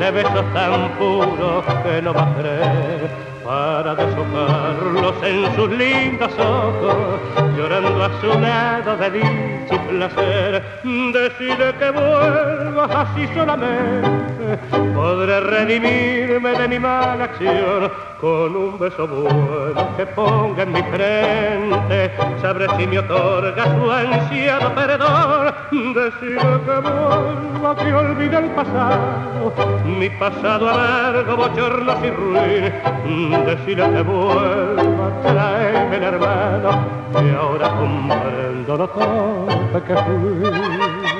[0.00, 3.10] de besos tan puros que no va a creer
[3.50, 7.18] para deshojarlos en sus lindos ojos,
[7.56, 10.62] llorando a su lado de dicha placer.
[10.84, 14.56] Decide que vuelvas así solamente,
[14.94, 17.90] podré redimirme de mi mala acción
[18.20, 22.12] con un beso bueno que ponga en mi frente.
[22.40, 25.54] Sabré si me otorga su ansiado perdón.
[25.94, 29.52] Decide que vuelva, que olvide el pasado,
[29.84, 36.70] mi pasado amargo, bochornos y ruin decirle que vuelva, traerme el hermano,
[37.14, 41.10] y ahora comprendo lo torpe que fui.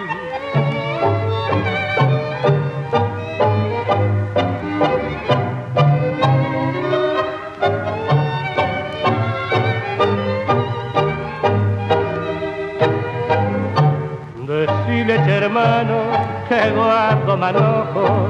[15.43, 16.03] Hermano,
[16.49, 18.29] que guardo manojos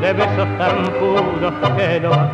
[0.00, 2.30] de besos tan puros que no va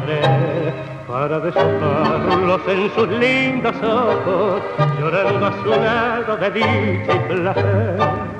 [1.06, 4.62] para deshojarlos en sus lindos ojos,
[4.98, 8.35] llorando a su lado de dicha y placer.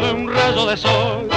[0.00, 1.28] De un rayo de sol.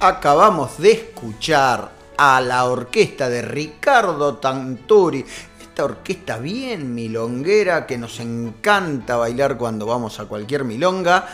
[0.00, 5.24] Acabamos de escuchar a la orquesta de Ricardo Tanturi,
[5.60, 11.28] esta orquesta bien milonguera que nos encanta bailar cuando vamos a cualquier milonga,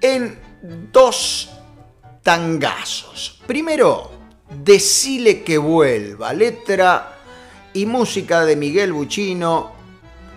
[0.00, 0.38] en
[0.92, 1.50] dos
[2.22, 3.40] tangazos.
[3.46, 4.18] Primero,
[4.50, 7.18] Decile que vuelva, letra
[7.74, 9.72] y música de Miguel Buchino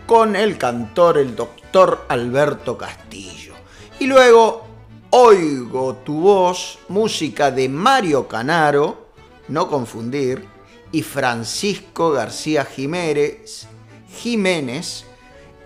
[0.06, 1.61] con el cantor, el doctor
[2.10, 3.54] Alberto Castillo.
[4.00, 4.72] Y luego,
[5.14, 9.08] Oigo tu voz, música de Mario Canaro,
[9.50, 10.46] no confundir,
[10.90, 13.68] y Francisco García Jiménez,
[14.10, 15.04] Jiménez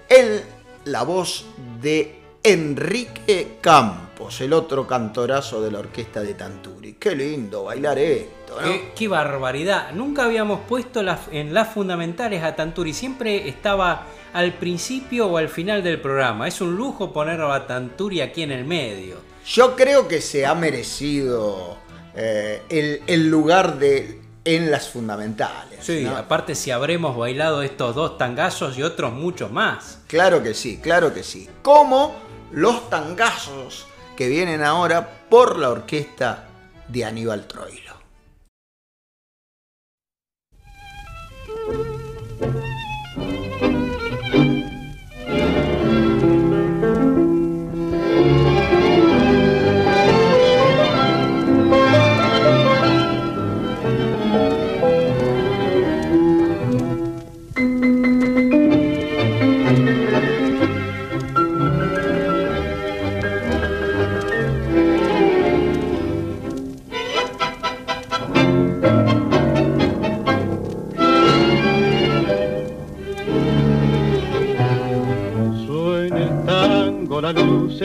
[0.10, 0.42] en
[0.86, 1.46] la voz
[1.80, 6.94] de Enrique Campos, el otro cantorazo de la orquesta de Tanturi.
[6.94, 8.72] Qué lindo bailar esto, ¿no?
[8.96, 9.92] Qué, barbaridad.
[9.92, 12.94] Nunca habíamos puesto en las fundamentales a Tanturi.
[12.94, 16.46] Siempre estaba al principio o al final del programa.
[16.50, 19.16] Es un lujo poner a Tanturi aquí en el medio.
[19.46, 21.78] Yo creo que se ha merecido
[22.14, 25.90] eh, el, el lugar de en las fundamentales.
[26.04, 26.18] ¿no?
[26.18, 30.00] Aparte si habremos bailado estos dos tangazos y otros muchos más.
[30.08, 31.50] Claro que sí, claro que sí.
[31.62, 32.14] Como
[32.52, 36.50] los tangazos que vienen ahora por la orquesta
[36.90, 37.96] de Aníbal Troilo.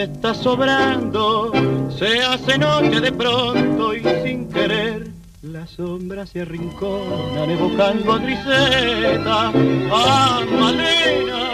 [0.02, 1.52] Está sobrando,
[1.98, 5.08] se hace noche de pronto y sin querer
[5.42, 11.50] las sombras se arrinconan evocando Griseta, a Malena.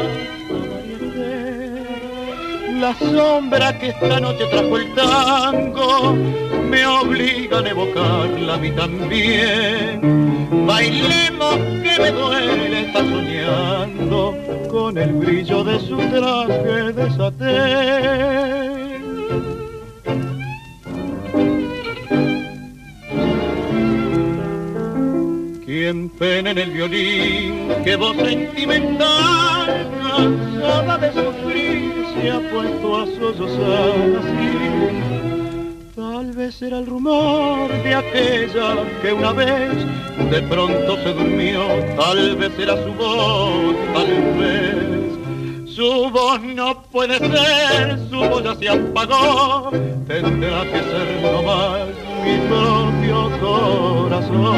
[2.80, 6.14] La sombra que esta noche trajo el tango
[6.68, 10.66] me obligan a evocarla a mí también.
[10.66, 14.36] Bailemos que me duele estar soñando
[14.70, 18.56] con el brillo de su traje de satén.
[25.64, 31.35] Quien pena en el violín, que voz sentimental, cansada de sufrir,
[32.30, 35.16] ha puesto a sollozar así.
[35.94, 39.72] Tal vez era el rumor de aquella que una vez
[40.30, 41.60] de pronto se durmió,
[41.96, 44.06] tal vez era su voz, tal
[44.38, 45.74] vez.
[45.74, 49.70] Su voz no puede ser, su voz ya se apagó,
[50.06, 51.88] tendrá que ser nomás
[52.24, 54.56] mi propio corazón.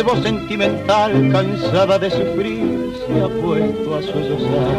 [0.00, 4.78] Que voz sentimental cansada de sufrir se ha puesto a sollozar.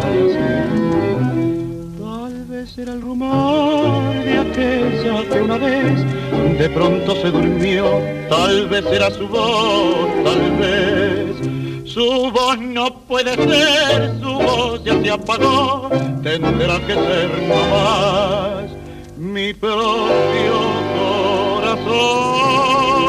[2.00, 6.04] Tal vez era el rumor de aquella que una vez
[6.58, 7.86] de pronto se durmió,
[8.30, 11.36] tal vez era su voz, tal vez.
[11.86, 15.88] Su voz no puede ser, su voz ya se apagó,
[16.24, 18.72] tendrá que ser no más
[19.18, 20.56] mi propio
[21.54, 23.01] corazón.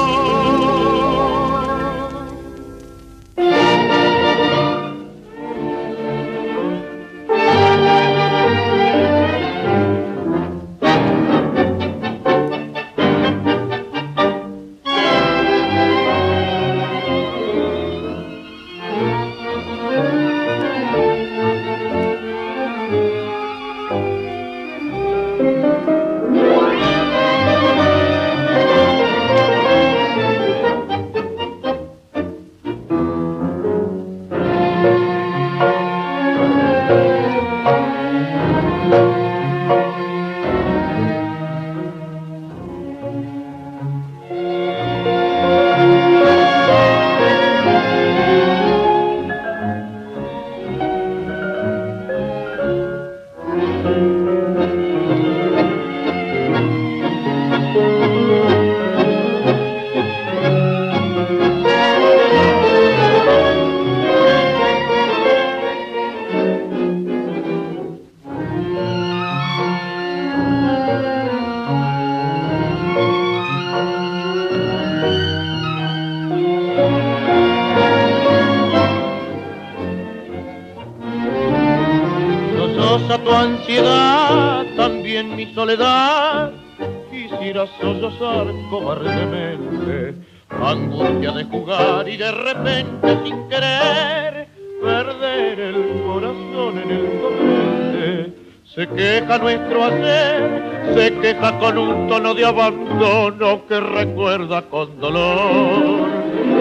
[99.39, 106.09] Nuestro hacer, se queja con un tono de abandono que recuerda con dolor.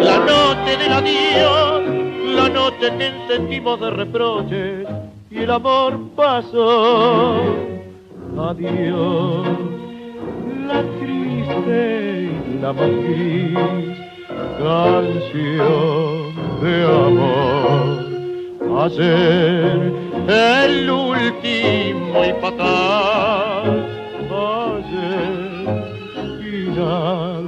[0.02, 1.82] La noche del adiós,
[2.34, 4.88] la noche que sentimos de reproches
[5.30, 7.42] y el amor pasó.
[8.38, 9.48] Adiós,
[10.66, 13.98] la triste y la más gris
[14.58, 17.82] canción de amor.
[18.86, 19.92] Ayer
[20.28, 23.86] el último y fatal,
[24.30, 25.52] ayer
[26.42, 27.46] final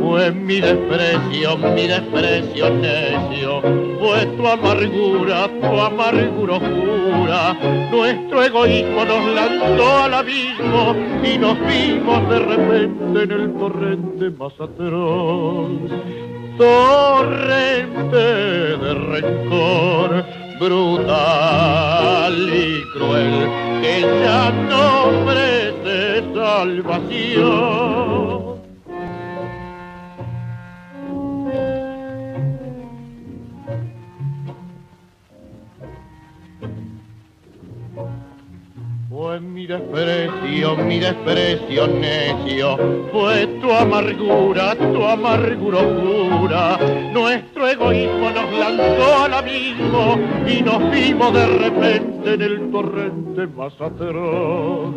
[0.00, 3.60] fue mi desprecio, mi desprecio necio,
[4.00, 7.56] fue tu amargura, tu amargura oscura.
[7.90, 14.52] Nuestro egoísmo nos lanzó al abismo y nos vimos de repente en el torrente más
[14.58, 15.70] atroz.
[16.56, 20.24] Torrente de rencor,
[20.58, 23.48] brutal y cruel,
[23.80, 28.37] que ya no ofrece salvación.
[39.92, 42.76] Desprecio, mi desprecio necio,
[43.12, 46.78] fue tu amargura, tu amargura oscura.
[47.12, 53.72] Nuestro egoísmo nos lanzó al abismo y nos vimos de repente en el torrente más
[53.80, 54.94] atroz.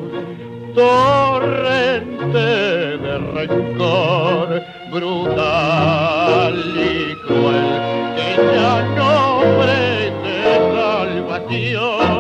[0.76, 4.62] Torrente de rencor,
[4.92, 10.34] brutal y cruel, que ya no ofrece
[10.74, 12.11] salvación.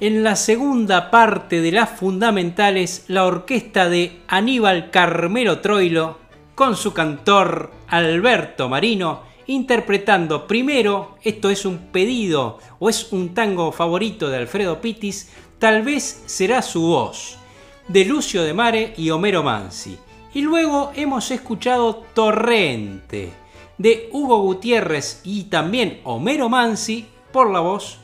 [0.00, 6.16] En la segunda parte de las fundamentales, la orquesta de Aníbal Carmelo Troilo,
[6.54, 13.72] con su cantor Alberto Marino, interpretando primero, esto es un pedido o es un tango
[13.72, 17.36] favorito de Alfredo Pitis, tal vez será su voz,
[17.86, 19.98] de Lucio de Mare y Homero Mansi.
[20.32, 23.32] Y luego hemos escuchado Torrente,
[23.76, 27.98] de Hugo Gutiérrez y también Homero Mansi, por la voz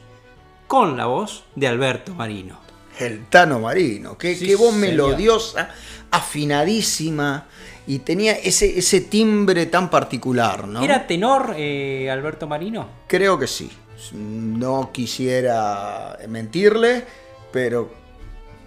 [0.67, 2.59] con la voz de Alberto Marino.
[2.99, 4.89] El Tano Marino, qué, Sí, qué voz señor.
[4.89, 5.69] melodiosa,
[6.11, 7.47] afinadísima
[7.87, 10.83] y tenía ese, ese timbre tan particular, ¿no?
[10.83, 12.89] ¿Era tenor eh, Alberto Marino?
[13.07, 13.71] Creo que sí.
[14.13, 17.05] No quisiera mentirle,
[17.53, 17.91] pero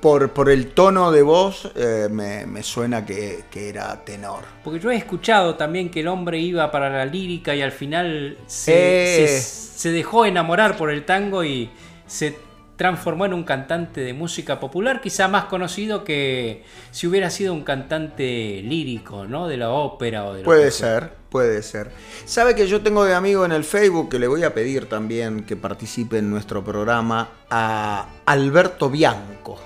[0.01, 4.43] por, por el tono de voz eh, me, me suena que, que era tenor.
[4.63, 8.37] Porque yo he escuchado también que el hombre iba para la lírica y al final
[8.47, 9.27] se, Eh.
[9.39, 11.69] se- se dejó enamorar por el tango y
[12.09, 12.37] se
[12.75, 17.63] transformó en un cantante de música popular, quizá más conocido que si hubiera sido un
[17.63, 19.47] cantante lírico, ¿no?
[19.49, 21.91] De la ópera o de Puede ser, puede ser.
[22.25, 25.43] Sabe que yo tengo de amigo en el Facebook que le voy a pedir también
[25.43, 29.59] que participe en nuestro programa a Alberto Bianco.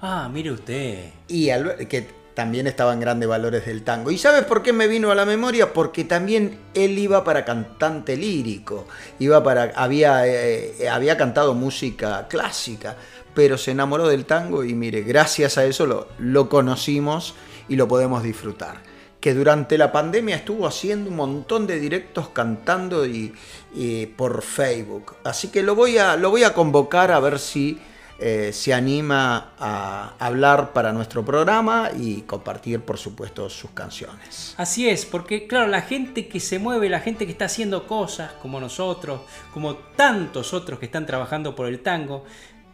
[0.00, 1.10] Ah, mire usted.
[1.28, 4.10] Y Alber- que también estaba en grandes valores del tango.
[4.10, 5.72] ¿Y sabes por qué me vino a la memoria?
[5.72, 8.86] Porque también él iba para cantante lírico,
[9.20, 12.96] iba para había eh, había cantado música clásica,
[13.34, 17.34] pero se enamoró del tango y mire, gracias a eso lo, lo conocimos
[17.68, 18.82] y lo podemos disfrutar.
[19.20, 23.32] Que durante la pandemia estuvo haciendo un montón de directos cantando y,
[23.74, 25.14] y por Facebook.
[25.24, 27.80] Así que lo voy a, lo voy a convocar a ver si
[28.18, 34.54] eh, se anima a hablar para nuestro programa y compartir, por supuesto, sus canciones.
[34.56, 38.32] Así es, porque claro, la gente que se mueve, la gente que está haciendo cosas
[38.40, 39.22] como nosotros,
[39.52, 42.24] como tantos otros que están trabajando por el tango,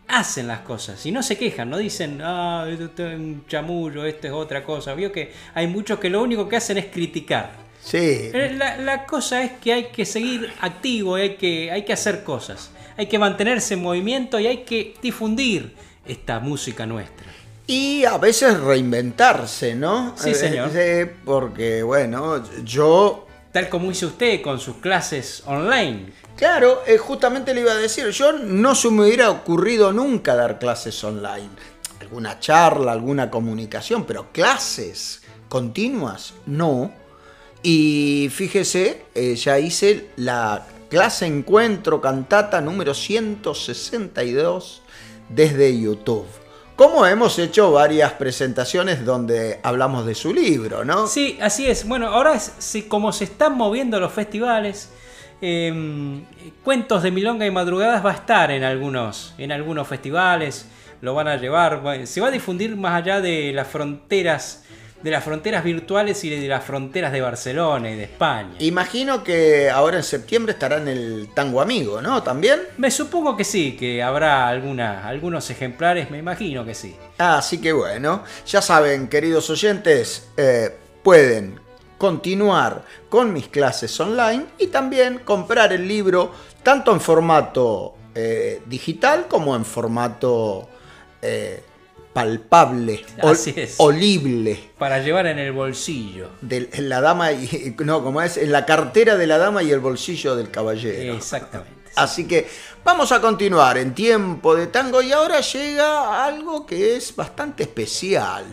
[0.09, 4.27] hacen las cosas y no se quejan, no dicen, ah, esto es un chamullo, esto
[4.27, 4.95] es otra cosa.
[4.95, 7.53] Vio que hay muchos que lo único que hacen es criticar.
[7.83, 7.99] Sí,
[8.33, 12.25] Eh, La, la cosa es que hay que seguir activo, hay que, hay que hacer
[12.25, 12.71] cosas,
[13.01, 15.75] hay que mantenerse en movimiento y hay que difundir
[16.07, 17.27] esta música nuestra.
[17.67, 20.15] y a veces reinventarse, ¿no?
[20.19, 20.71] Sí, señor.
[20.75, 26.13] Eh, sí, porque, bueno, yo Tal como hizo usted con sus clases online.
[26.37, 30.59] Claro, eh, justamente le iba a decir, yo no se me hubiera ocurrido nunca dar
[30.59, 31.49] clases online.
[32.01, 36.93] Alguna charla, alguna comunicación, pero clases continuas, no.
[37.63, 44.83] Y fíjese, eh, ya hice la clase encuentro cantata número 162
[45.29, 46.27] desde YouTube.
[46.77, 51.07] Como hemos hecho varias presentaciones donde hablamos de su libro, ¿no?
[51.07, 51.87] Sí, así es.
[51.87, 54.91] Bueno, ahora es- sí, como se están moviendo los festivales,
[55.43, 56.23] eh,
[56.65, 60.67] Cuentos de Milonga y Madrugadas va a estar en algunos, en algunos festivales,
[61.03, 64.65] lo van a llevar, va- se va a difundir más allá de las fronteras,
[65.03, 68.55] de las fronteras virtuales y de las fronteras de Barcelona y de España.
[68.59, 72.23] Imagino que ahora en septiembre estará en el Tango Amigo, ¿no?
[72.23, 72.61] ¿También?
[72.77, 76.97] Me supongo que sí, que habrá alguna, algunos ejemplares, me imagino que sí.
[77.19, 81.61] Así que bueno, ya saben, queridos oyentes, eh, pueden
[81.99, 86.33] continuar con mis clases online y también comprar el libro
[86.63, 90.69] tanto en formato eh, digital como en formato
[91.23, 91.63] eh,
[92.13, 93.75] palpable, ol- Así es.
[93.79, 94.59] olible.
[94.79, 96.31] Para llevar en el bolsillo.
[96.41, 99.81] De la dama y no, como es, en la cartera de la dama y el
[99.81, 101.15] bolsillo del caballero.
[101.15, 101.81] Exactamente.
[101.97, 102.49] Así que
[102.85, 108.45] vamos a continuar en tiempo de tango y ahora llega algo que es bastante especial,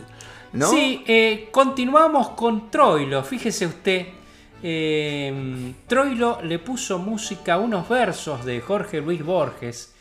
[0.54, 0.70] ¿no?
[0.70, 3.24] Sí, eh, continuamos con Troilo.
[3.24, 4.08] Fíjese usted,
[4.64, 9.94] eh, Troilo le puso música a unos versos de Jorge Luis Borges.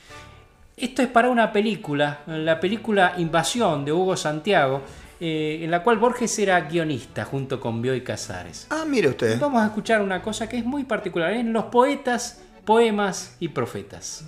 [0.76, 4.82] Esto es para una película, la película Invasión de Hugo Santiago,
[5.18, 8.66] eh, en la cual Borges era guionista junto con Bioy Casares.
[8.68, 9.40] Ah, mire usted.
[9.40, 14.26] Vamos a escuchar una cosa que es muy particular en los poetas, poemas y profetas.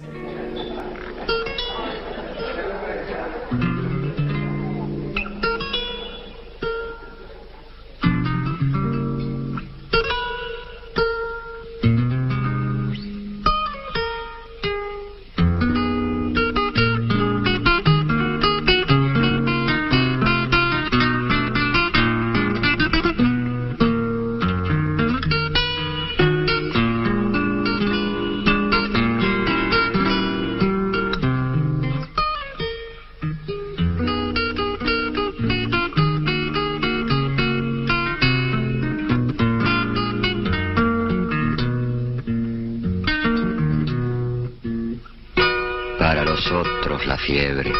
[47.26, 47.72] Fiebre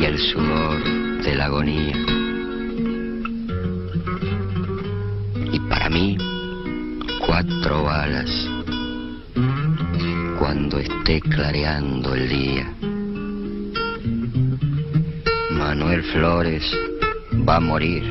[0.00, 0.82] y el sudor
[1.22, 1.96] de la agonía.
[5.52, 6.16] Y para mí,
[7.26, 8.30] cuatro balas
[10.38, 12.72] cuando esté clareando el día.
[15.50, 16.62] Manuel Flores
[17.48, 18.04] va a morir.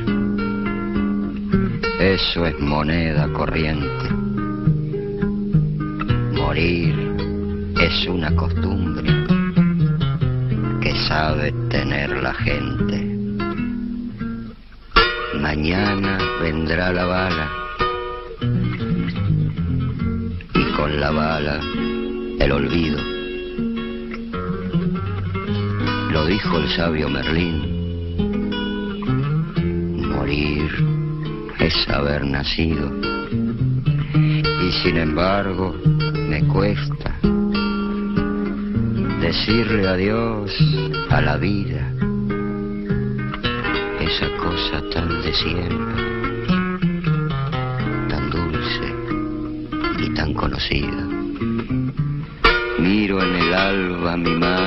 [2.00, 4.25] Eso es moneda corriente.
[6.56, 6.96] Morir
[7.82, 9.12] es una costumbre
[10.80, 12.96] que sabe tener la gente.
[15.38, 17.50] Mañana vendrá la bala
[20.54, 21.60] y con la bala
[22.40, 23.02] el olvido.
[26.10, 27.60] Lo dijo el sabio Merlín.
[30.08, 30.70] Morir
[31.58, 32.90] es haber nacido.
[34.66, 35.76] Y sin embargo,
[36.36, 37.18] Me cuesta
[39.22, 40.52] decirle adiós
[41.08, 41.90] a la vida,
[44.00, 45.94] esa cosa tan de siempre,
[48.10, 48.86] tan dulce
[49.98, 51.08] y tan conocida.
[52.80, 54.65] Miro en el alba mi mano,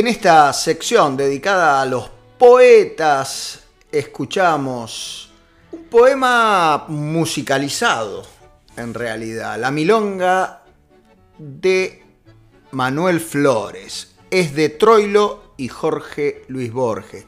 [0.00, 2.08] En esta sección dedicada a los
[2.38, 5.30] poetas, escuchamos
[5.72, 8.24] un poema musicalizado,
[8.78, 10.62] en realidad, La Milonga
[11.36, 12.02] de
[12.70, 14.14] Manuel Flores.
[14.30, 17.26] Es de Troilo y Jorge Luis Borges,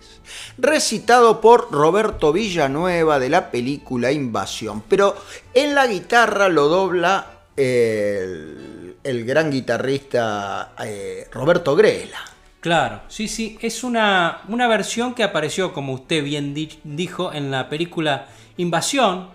[0.56, 5.14] recitado por Roberto Villanueva de la película Invasión, pero
[5.52, 12.31] en la guitarra lo dobla el, el gran guitarrista eh, Roberto Grela.
[12.62, 17.50] Claro, sí, sí, es una, una versión que apareció, como usted bien di- dijo, en
[17.50, 18.26] la película
[18.56, 19.28] Invasión,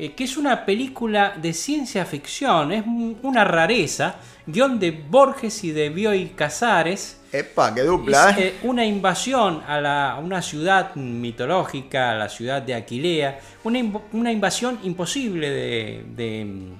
[0.00, 5.62] eh, que es una película de ciencia ficción, es un- una rareza, guion de Borges
[5.62, 7.20] y de Bioy Casares.
[7.30, 8.48] Epa, qué dupla, Es, ¿eh?
[8.48, 13.78] eh, una invasión a, la- a una ciudad mitológica, a la ciudad de Aquilea, una,
[13.78, 16.72] inv- una invasión imposible de, de-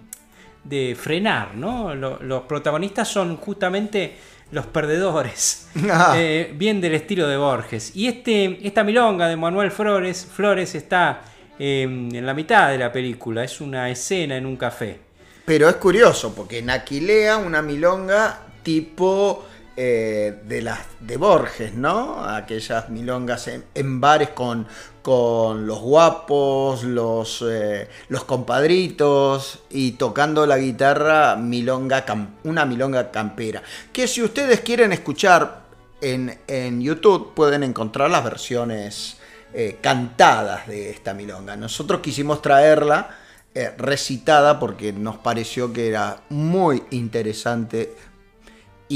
[0.65, 1.95] de frenar, ¿no?
[1.95, 4.17] Lo- los protagonistas son justamente
[4.53, 6.15] los perdedores, Ah.
[6.17, 7.97] eh, bien del estilo de Borges.
[7.97, 11.23] Y este, esta milonga de Manuel Flores, Flores está
[11.59, 15.01] eh, en la mitad de la película, es una escena en un café.
[15.45, 22.23] Pero es curioso, porque en Aquilea una milonga tipo eh, de las de Borges, ¿no?
[22.29, 24.67] Aquellas milongas en, bares con,
[25.01, 32.05] con los guapos, los, eh, los compadritos y tocando la guitarra milonga
[32.45, 33.63] una milonga campera.
[33.91, 35.63] Que si ustedes quieren escuchar
[36.03, 39.17] en, en YouTube pueden encontrar las versiones
[39.55, 41.57] eh, cantadas de esta milonga.
[41.57, 43.19] Nosotros quisimos traerla
[43.77, 47.95] recitada porque nos pareció que era muy interesante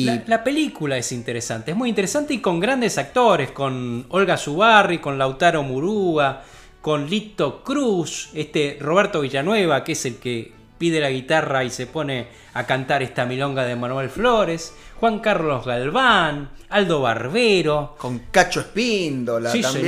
[0.03, 4.37] y La, la película es interesante, es muy interesante y con grandes actores, con Olga
[4.37, 6.43] Zubarri, con Lautaro Murúa,
[6.81, 11.87] con Lito Cruz, este Roberto Villanueva, que es el que pide la guitarra y se
[11.87, 17.97] pone a cantar esta milonga de Manuel Flores, Juan Carlos Galván, Aldo Barbero.
[17.99, 19.87] con Cacho Espíndola Sí, también.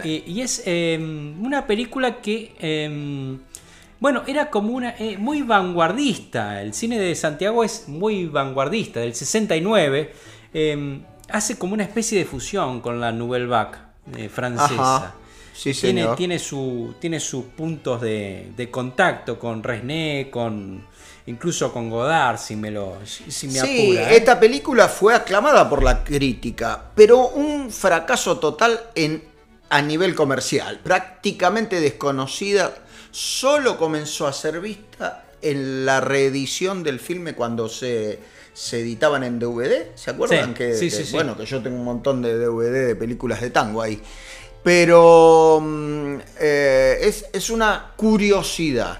[0.00, 0.06] señor.
[0.06, 0.98] Y, y es eh,
[1.40, 3.36] una película que, eh,
[4.00, 6.60] bueno, era como una eh, muy vanguardista.
[6.62, 10.12] El cine de Santiago es muy vanguardista, del 69.
[10.54, 13.78] eh, hace como una especie de fusión con la Nouvelle Vague
[14.16, 14.96] eh, francesa.
[14.96, 15.14] Ajá.
[15.52, 16.16] Sí, tiene, señor.
[16.16, 20.86] tiene, su, tiene sus puntos de, de contacto con Resné, con
[21.26, 24.10] incluso con Godard, si me lo si, si me Sí, apura.
[24.10, 24.16] ¿eh?
[24.16, 29.22] esta película fue aclamada por la crítica, pero un fracaso total en,
[29.68, 30.80] a nivel comercial.
[30.82, 32.72] Prácticamente desconocida,
[33.10, 38.18] solo comenzó a ser vista en la reedición del filme cuando se,
[38.52, 39.86] se editaban en DVD.
[39.94, 40.48] ¿Se acuerdan?
[40.50, 41.12] Sí, que, sí, que- sí, sí.
[41.12, 44.00] Bueno, que yo tengo un montón de DVD de películas de tango ahí.
[44.62, 48.98] Pero mm, eh, es, es una curiosidad.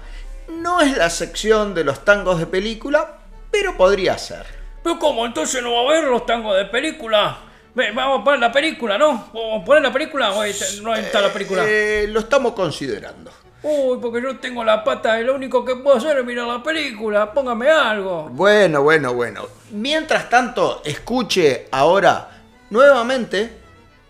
[0.49, 3.19] No es la sección de los tangos de película,
[3.51, 4.45] pero podría ser.
[4.83, 5.25] Pero ¿cómo?
[5.25, 7.39] Entonces no va a haber los tangos de película.
[7.73, 9.29] Vamos a poner la película, ¿no?
[9.33, 11.63] Vamos a poner la película o está- no está la película.
[11.67, 13.31] Eh, lo estamos considerando.
[13.63, 16.63] Uy, porque yo tengo la pata y lo único que puedo hacer es mirar la
[16.63, 17.31] película.
[17.31, 18.29] Póngame algo.
[18.29, 19.43] Bueno, bueno, bueno.
[19.71, 23.61] Mientras tanto, escuche ahora nuevamente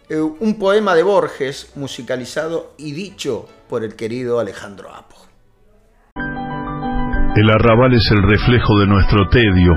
[0.08, 5.16] eh, un poema de Borges musicalizado y dicho por el querido Alejandro Apo.
[7.36, 9.72] El arrabal es el reflejo de nuestro tedio.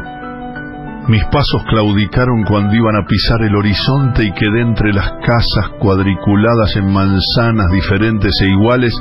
[1.06, 6.74] Mis pasos claudicaron cuando iban a pisar el horizonte y quedé entre las casas cuadriculadas
[6.76, 8.92] en manzanas diferentes e iguales,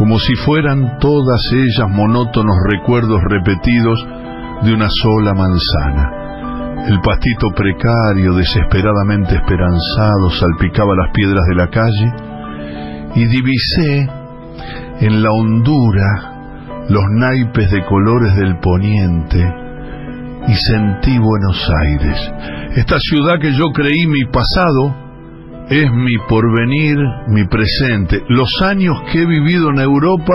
[0.00, 4.02] como si fueran todas ellas monótonos recuerdos repetidos
[4.62, 6.86] de una sola manzana.
[6.88, 12.14] El pastito precario, desesperadamente esperanzado, salpicaba las piedras de la calle
[13.14, 14.08] y divisé
[15.00, 19.54] en la hondura los naipes de colores del poniente
[20.48, 22.32] y sentí Buenos Aires.
[22.74, 24.96] Esta ciudad que yo creí mi pasado
[25.70, 26.98] es mi porvenir,
[27.28, 28.20] mi presente.
[28.28, 30.34] Los años que he vivido en Europa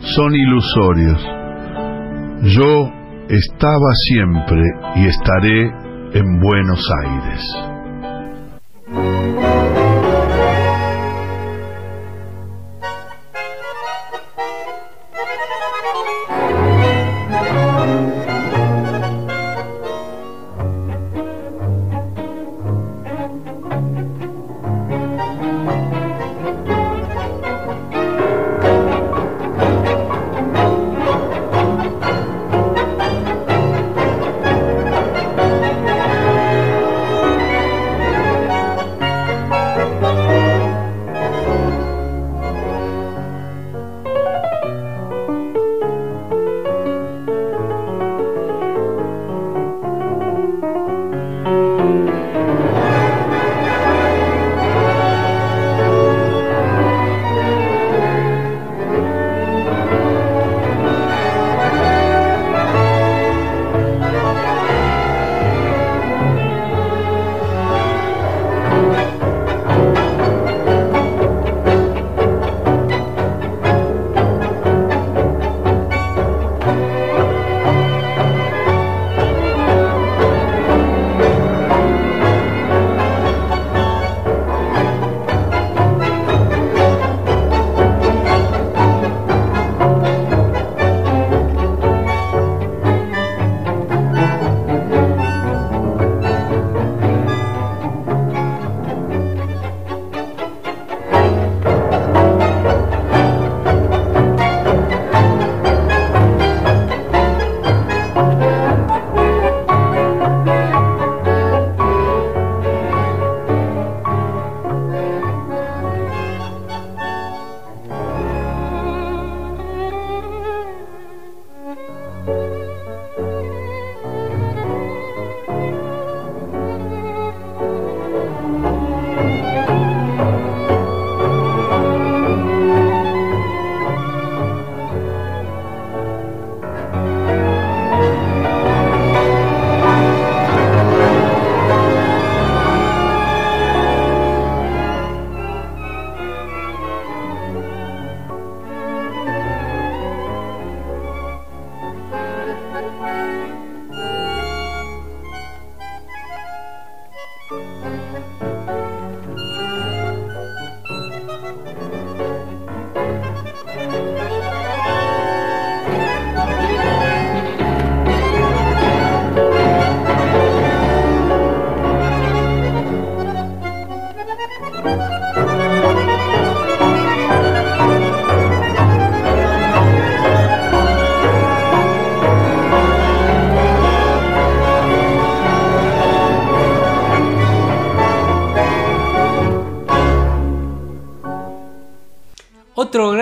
[0.00, 1.26] son ilusorios.
[2.54, 2.92] Yo
[3.28, 4.62] estaba siempre
[4.96, 5.72] y estaré
[6.12, 7.40] en Buenos Aires.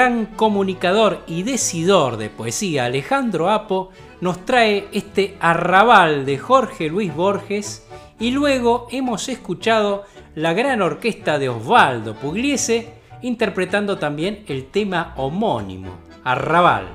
[0.00, 3.90] Gran comunicador y decidor de poesía, Alejandro Apo,
[4.22, 7.86] nos trae este arrabal de Jorge Luis Borges
[8.18, 10.04] y luego hemos escuchado
[10.34, 15.90] la gran orquesta de Osvaldo Pugliese interpretando también el tema homónimo,
[16.24, 16.86] Arrabal.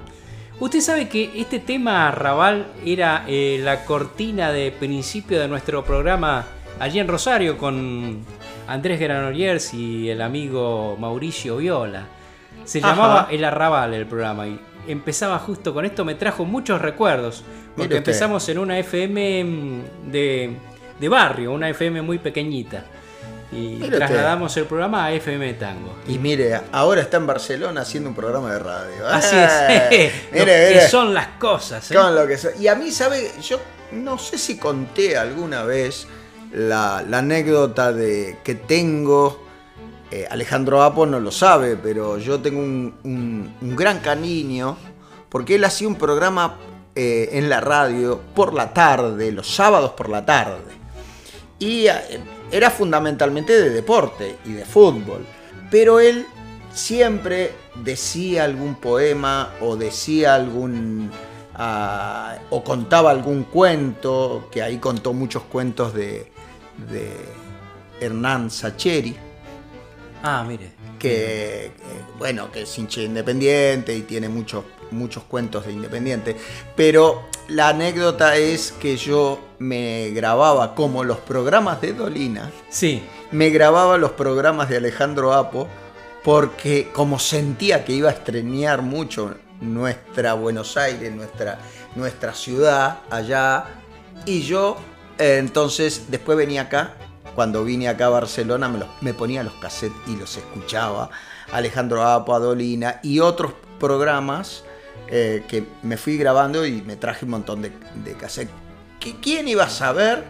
[0.60, 6.48] Usted sabe que este tema Arrabal era eh, la cortina de principio de nuestro programa
[6.80, 8.26] allí en Rosario con
[8.68, 12.08] Andrés Granoliers y el amigo Mauricio Viola.
[12.66, 12.90] Se Ajá.
[12.90, 17.44] llamaba El Arrabal el programa y empezaba justo con esto, me trajo muchos recuerdos.
[17.76, 19.82] Porque empezamos en una FM
[20.12, 20.56] de,
[21.00, 22.86] de barrio, una FM muy pequeñita.
[23.52, 25.94] y trasladamos el programa a FM Tango.
[26.08, 29.08] Y mire, ahora está en Barcelona haciendo un programa de radio.
[29.08, 30.88] Así Eh, es, lo mire, que mire.
[30.88, 31.90] son las cosas.
[31.92, 31.96] ¿eh?
[31.96, 33.32] Con lo que so- Y a mí, ¿sabe?
[33.42, 33.60] Yo
[33.92, 36.08] no sé si conté alguna vez
[36.54, 39.45] la, la anécdota de que tengo.
[40.12, 44.78] Eh, Alejandro Apo no lo sabe, pero yo tengo un, gran cariño
[45.30, 46.58] porque él hacía un programa
[46.96, 50.74] eh, en la radio por la tarde, los sábados por la tarde.
[51.58, 51.94] Y eh,
[52.52, 55.26] era fundamentalmente de deporte y de fútbol.
[55.72, 56.28] Pero él
[56.72, 57.52] siempre
[57.84, 61.10] decía algún poema o decía algún...
[61.56, 66.32] ah, o contaba algún cuento, que ahí contó muchos cuentos de,
[66.92, 67.12] de
[68.00, 69.16] Hernán Sacheri,
[70.24, 70.72] Ah, mire.
[71.00, 71.72] que,
[72.18, 76.36] bueno, que es hincha de independiente y tiene muchos, muchos cuentos de independiente.
[76.76, 83.50] Pero la anécdota es que yo me grababa como los programas de Dolina, Sí, me
[83.50, 85.68] grababa los programas de Alejandro Apo,
[86.24, 91.60] porque como sentía que iba a estreñar mucho nuestra Buenos Aires, nuestra,
[91.96, 93.66] nuestra ciudad allá,
[94.26, 94.78] y yo
[95.20, 96.96] eh, entonces después venía acá,
[97.36, 101.10] cuando vine acá a Barcelona me, los- me ponía los cassettes y los escuchaba,
[101.52, 104.64] Alejandro Apo, Adolina y otros programas
[105.08, 107.72] eh, que me fui grabando y me traje un montón de,
[108.04, 108.54] de cassettes.
[109.00, 110.24] ¿Qui- ¿Quién iba a saber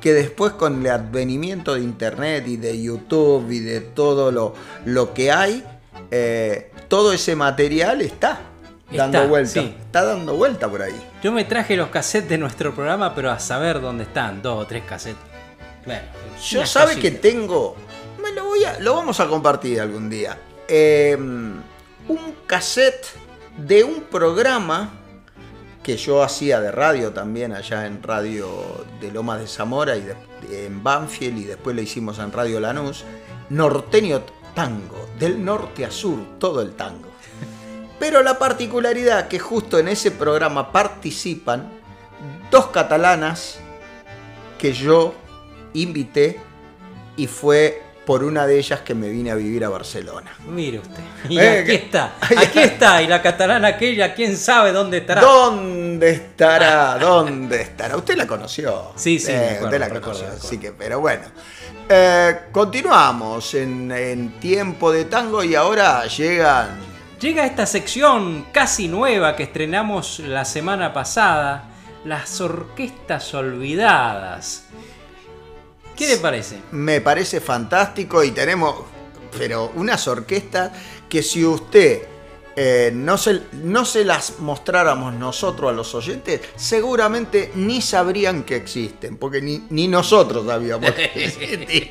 [0.00, 4.54] que después con el advenimiento de internet y de YouTube y de todo lo,
[4.84, 5.64] lo que hay,
[6.10, 8.40] eh, todo ese material está
[8.92, 9.50] dando Está, vuelta.
[9.60, 9.74] sí.
[9.86, 10.94] Está dando vuelta por ahí.
[11.22, 14.66] yo me traje los cassettes de nuestro programa, pero a saber dónde están, dos o
[14.66, 15.33] tres cassettes.
[16.42, 17.76] Yo sabe que tengo.
[18.22, 18.78] Me lo voy a.
[18.80, 20.38] Lo vamos a compartir algún día.
[20.68, 23.06] Eh, un cassette
[23.58, 24.90] de un programa
[25.82, 30.66] que yo hacía de radio también allá en Radio de Lomas de Zamora y de-
[30.66, 33.04] en Banfield y después lo hicimos en Radio Lanús.
[33.50, 34.22] Norteño
[34.54, 37.08] tango, del norte a sur, todo el tango.
[37.98, 41.70] Pero la particularidad que justo en ese programa participan
[42.50, 43.58] dos catalanas
[44.58, 45.14] que yo
[45.74, 46.40] invité
[47.16, 50.30] y fue por una de ellas que me vine a vivir a Barcelona.
[50.48, 51.02] Mire usted.
[51.30, 52.12] Y Eh, aquí está.
[52.20, 53.02] Aquí está.
[53.02, 55.22] Y la catalana aquella, quién sabe dónde estará.
[55.22, 56.98] ¿Dónde estará?
[56.98, 57.96] ¿Dónde estará?
[57.96, 58.92] Usted la conoció.
[58.96, 60.26] Sí, sí, Eh, me acuerdo, usted la recuerdo, conoció.
[60.26, 60.46] recuerdo.
[60.46, 61.22] Así que, pero bueno.
[61.88, 66.78] Eh, continuamos en, en tiempo de tango y ahora llegan.
[67.20, 71.70] Llega esta sección casi nueva que estrenamos la semana pasada,
[72.04, 74.64] las orquestas olvidadas.
[75.96, 76.58] ¿Qué le parece?
[76.72, 78.74] Me parece fantástico y tenemos,
[79.36, 80.72] pero unas orquestas
[81.08, 82.02] que si usted
[82.56, 88.56] eh, no, se, no se las mostráramos nosotros a los oyentes, seguramente ni sabrían que
[88.56, 91.88] existen, porque ni, ni nosotros sabíamos que existían.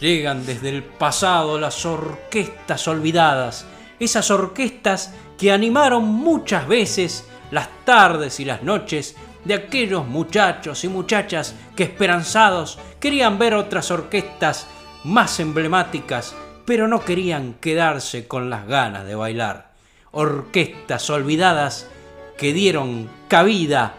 [0.00, 3.64] Llegan desde el pasado las orquestas olvidadas,
[3.98, 10.88] esas orquestas que animaron muchas veces las tardes y las noches de aquellos muchachos y
[10.88, 14.66] muchachas que esperanzados querían ver otras orquestas
[15.04, 16.34] más emblemáticas,
[16.64, 19.72] pero no querían quedarse con las ganas de bailar.
[20.10, 21.88] Orquestas olvidadas
[22.36, 23.94] que dieron cabida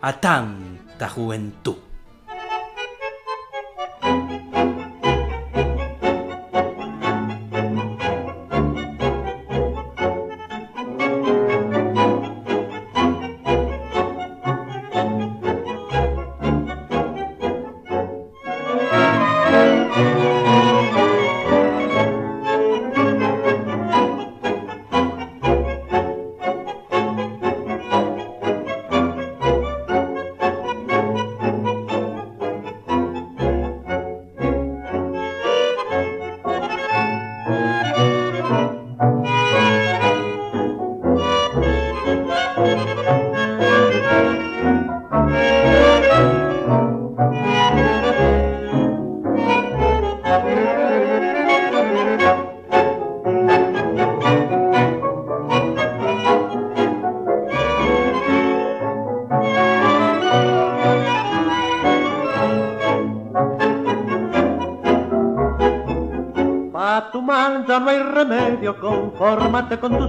[0.00, 1.76] a tanta juventud.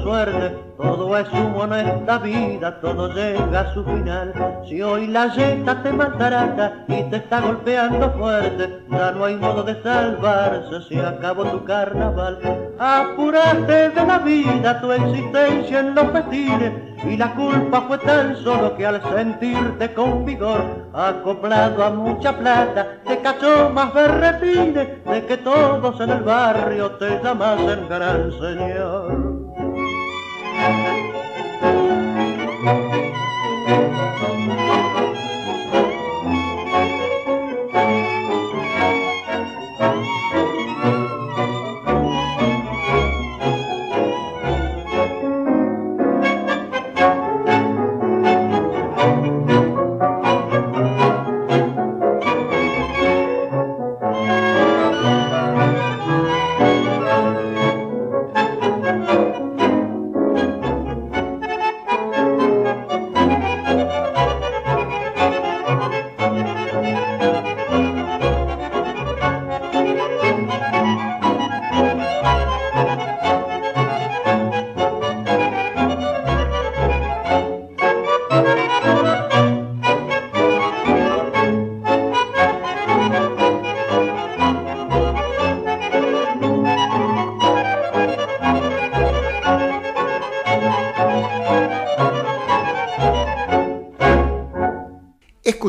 [0.01, 0.71] Suerte.
[0.77, 4.33] todo es humo en esta vida, todo llega a su final.
[4.67, 9.63] Si hoy la yeta te matará y te está golpeando fuerte, ya no hay modo
[9.63, 12.39] de salvarse, se acabó tu carnaval.
[12.79, 16.73] Apúrate de la vida, tu existencia en los festines,
[17.03, 20.63] y la culpa fue tan solo que al sentirte con vigor,
[20.93, 27.21] acoplado a mucha plata, te cachó más berretines de que todos en el barrio te
[27.23, 29.50] llamasen gran señor.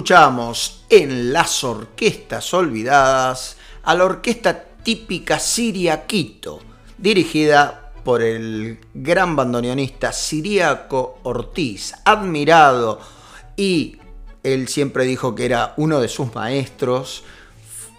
[0.03, 6.59] Escuchamos en las orquestas olvidadas a la orquesta típica Siria Quito,
[6.99, 12.99] dirigida por el gran bandoneonista Siriaco Ortiz, admirado
[13.57, 13.97] y
[14.43, 17.23] él siempre dijo que era uno de sus maestros,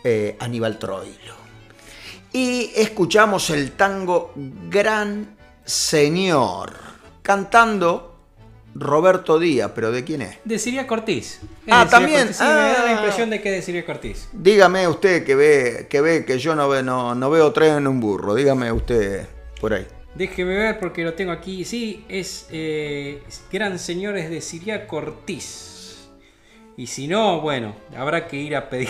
[0.03, 1.35] eh, Aníbal Troilo.
[2.33, 6.73] Y escuchamos el tango Gran Señor,
[7.21, 8.12] cantando
[8.75, 10.37] Roberto Díaz, pero ¿de quién es?
[10.43, 11.41] De Siria Cortiz.
[11.69, 12.33] ah, también.
[12.33, 12.91] Sí, me da la ah.
[12.93, 14.27] impresión de que es de Siria Cortiz.
[14.33, 17.87] Dígame usted que ve que, ve que yo no, ve, no, no veo tren en
[17.87, 18.33] un burro.
[18.33, 19.27] Dígame usted
[19.61, 19.85] por ahí.
[20.15, 21.65] Déjeme ver porque lo tengo aquí.
[21.65, 23.21] Sí, es eh,
[23.51, 26.09] Gran Señores de Siria Cortiz.
[26.75, 28.89] Y si no, bueno, habrá que ir a pedir.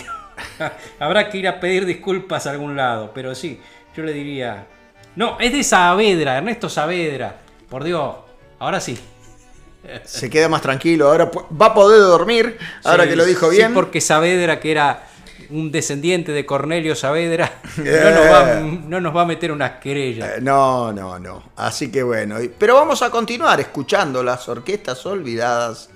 [0.99, 3.11] habrá que ir a pedir disculpas a algún lado.
[3.14, 3.60] Pero sí,
[3.95, 4.68] yo le diría.
[5.18, 7.41] No, es de Saavedra, Ernesto Saavedra.
[7.69, 8.15] Por Dios,
[8.60, 8.97] ahora sí
[10.05, 11.07] se queda más tranquilo.
[11.07, 11.30] Ahora
[11.61, 13.69] va a poder dormir, ahora que lo dijo bien.
[13.69, 15.07] Sí, porque Saavedra, que era
[15.49, 20.38] un descendiente de Cornelio Saavedra, no, nos va, a meter unas querellas.
[20.38, 21.51] Eh, no, no, no.
[21.55, 22.38] Así que bueno.
[22.57, 25.89] Pero vamos a continuar escuchando las orquestas olvidadas.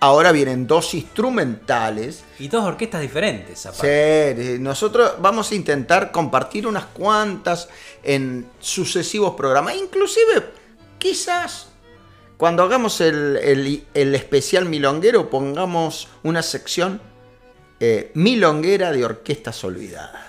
[0.00, 2.24] Ahora vienen dos instrumentales.
[2.38, 3.66] Y dos orquestas diferentes.
[3.72, 7.68] Sí, nosotros vamos a intentar compartir unas cuantas
[8.02, 9.74] en sucesivos programas.
[9.74, 10.52] Inclusive,
[10.98, 11.68] quizás
[12.36, 17.00] cuando hagamos el, especial milonguero, pongamos una sección
[17.80, 20.25] eh, milonguera de orquestas olvidadas.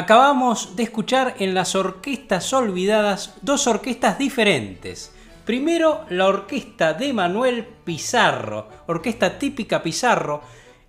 [0.00, 5.12] Acabamos de escuchar en las orquestas olvidadas dos orquestas diferentes.
[5.44, 10.42] Primero, la orquesta de Manuel Pizarro, orquesta típica Pizarro,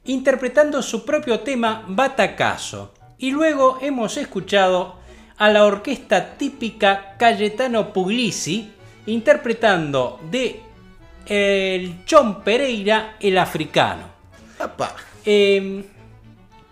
[0.05, 2.93] interpretando su propio tema Batacazo.
[3.17, 4.95] Y luego hemos escuchado
[5.37, 8.71] a la orquesta típica Cayetano Puglisi,
[9.07, 10.61] interpretando de
[11.25, 14.05] el Chon Pereira, el africano.
[15.25, 15.83] Eh,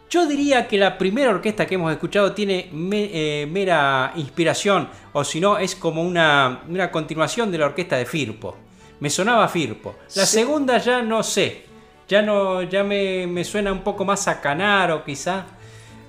[0.10, 5.24] yo diría que la primera orquesta que hemos escuchado tiene me- eh, mera inspiración, o
[5.24, 8.56] si no, es como una, una continuación de la orquesta de Firpo.
[9.00, 9.96] Me sonaba Firpo.
[10.16, 10.38] La Sí.
[10.40, 11.64] segunda ya no sé.
[12.08, 15.46] Ya no, ya me, me suena un poco más a Canaro, quizá.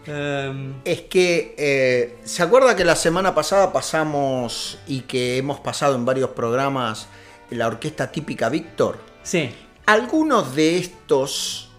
[0.06, 5.94] Em, Es que, eh, ¿se acuerda que la semana pasada pasamos y que hemos pasado
[5.94, 7.06] en varios programas
[7.51, 8.98] la orquesta típica Víctor?
[9.22, 9.51] sí.
[9.86, 11.69] Algunos de estos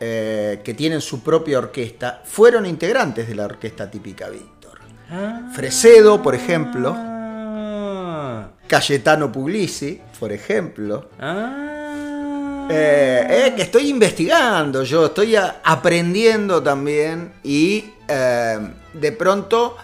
[0.00, 4.78] eh, que tienen su propia orquesta fueron integrantes de la orquesta típica Víctor.
[5.10, 5.50] Ah.
[5.54, 8.48] Fresedo, por ejemplo, Ah.
[8.66, 11.10] Cayetano Puglisi, por ejemplo.
[11.18, 12.66] Ah.
[12.70, 18.58] Eh, eh, que estoy investigando yo, estoy a- aprendiendo también y eh,
[18.94, 19.76] de pronto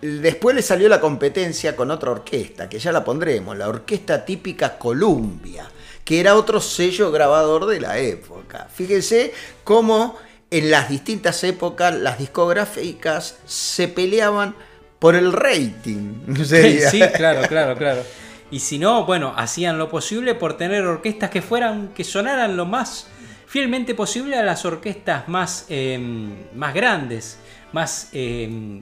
[0.00, 4.78] después le salió la competencia con otra orquesta, que ya la pondremos, la orquesta típica
[4.78, 5.68] Columbia,
[6.04, 8.68] que era otro sello grabador de la época.
[8.72, 9.32] Fíjense
[9.64, 10.16] cómo
[10.50, 14.54] en las distintas épocas las discográficas se peleaban
[14.98, 16.34] por el rating.
[16.44, 16.90] sería.
[16.90, 18.02] Sí, claro, claro, claro.
[18.50, 22.66] Y si no, bueno, hacían lo posible por tener orquestas que fueran, que sonaran lo
[22.66, 23.06] más
[23.46, 25.98] fielmente posible a las orquestas más, eh,
[26.54, 27.38] más grandes,
[27.72, 28.80] más, eh,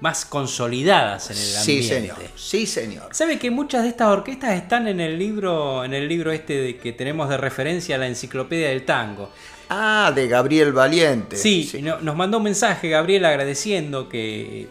[0.00, 1.94] más consolidadas en el Sí, ambiente.
[1.94, 2.16] señor.
[2.36, 3.08] Sí, señor.
[3.14, 6.76] ¿Sabe que muchas de estas orquestas están en el libro, en el libro este de,
[6.78, 9.30] que tenemos de referencia a la enciclopedia del tango?
[9.68, 11.36] Ah, de Gabriel Valiente.
[11.36, 14.68] Sí, no- nos mandó un mensaje Gabriel agradeciendo que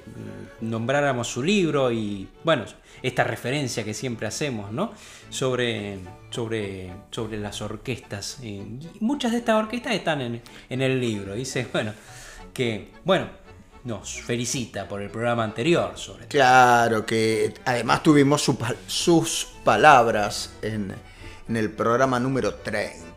[0.61, 2.65] mm, nombráramos su libro y bueno,
[3.01, 4.91] esta referencia que siempre hacemos, ¿no?
[5.29, 5.99] Sobre,
[6.31, 8.39] sobre, sobre las orquestas.
[8.43, 8.61] Y
[8.99, 11.33] muchas de estas orquestas están en, en el libro.
[11.33, 11.93] Dice, bueno,
[12.53, 13.27] que, bueno,
[13.89, 16.29] nos felicita por el programa anterior sobre todo.
[16.29, 20.93] Claro, que además tuvimos su sus palabras en,
[21.47, 23.09] en el programa número 30.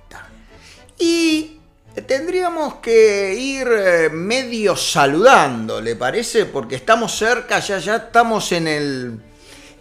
[0.98, 1.58] Y
[2.06, 6.46] tendríamos que ir eh, medio saludando, ¿le parece?
[6.46, 9.20] Porque estamos cerca, ya, ya estamos en el,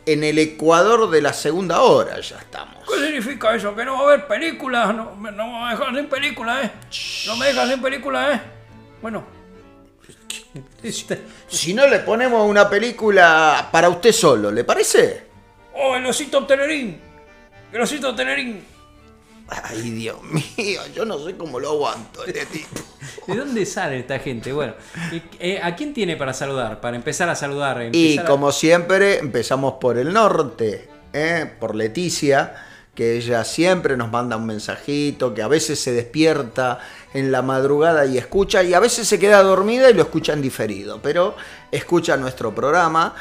[0.05, 2.83] en el ecuador de la segunda hora, ya estamos.
[2.85, 3.73] ¿Qué significa eso?
[3.73, 4.93] ¿Que no va a haber películas?
[4.93, 6.71] No, no me dejan sin películas, ¿eh?
[7.27, 8.41] No me dejan sin películas, ¿eh?
[9.01, 9.40] Bueno.
[11.47, 15.23] Si no le ponemos una película para usted solo, ¿le parece?
[15.75, 16.99] ¡Oh, el osito Telerín!
[17.71, 18.63] ¡El osito Telerín!
[19.47, 22.81] Ay, Dios mío, yo no sé cómo lo aguanto este tipo.
[23.27, 24.53] ¿De dónde sale esta gente?
[24.53, 24.73] Bueno,
[25.39, 26.79] eh, ¿a quién tiene para saludar?
[26.79, 27.89] Para empezar a saludar.
[27.93, 31.51] Y a- como siempre, empezamos por el norte, ¿eh?
[31.59, 32.55] por Leticia,
[32.95, 36.79] que ella siempre nos manda un mensajito, que a veces se despierta
[37.13, 40.41] en la madrugada y escucha, y a veces se queda dormida y lo escucha en
[40.41, 41.35] diferido, pero
[41.71, 43.13] escucha nuestro programa.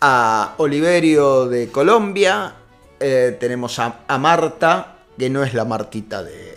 [0.00, 2.54] A Oliverio de Colombia,
[3.00, 6.56] eh, tenemos a, Marta, que no es la Martita de,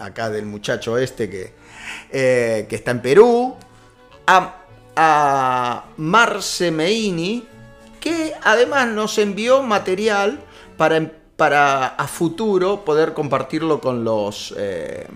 [0.00, 1.52] acá del muchacho este que,
[2.10, 3.56] eh, que está en Perú.
[4.26, 4.62] A,
[5.98, 7.46] Marce Meini,
[8.00, 10.40] que además nos envió material
[10.78, 15.06] para, para a futuro poder compartirlo con los, eh,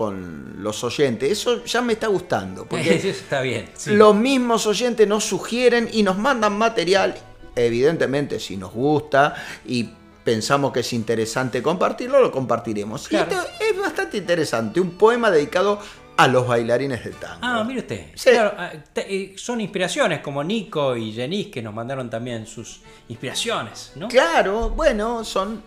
[0.00, 1.30] con los oyentes.
[1.30, 3.68] Eso ya me está gustando, porque Eso está bien.
[3.76, 3.90] sí.
[3.90, 7.14] los mismos oyentes nos sugieren y nos mandan material,
[7.54, 9.34] evidentemente si nos gusta
[9.66, 9.90] y
[10.24, 13.04] pensamos que es interesante compartirlo, lo compartiremos.
[13.06, 13.30] Y Claro.
[13.30, 15.78] esto es bastante interesante, un poema dedicado
[16.16, 17.38] a los bailarines del tango.
[17.42, 18.06] Ah, mire usted.
[18.14, 18.30] Sí.
[18.30, 23.92] Claro, ah, eh, son inspiraciones como Nico y Jenis que nos mandaron también sus inspiraciones,
[23.96, 24.08] ¿no?
[24.08, 25.62] Claro, bueno, son,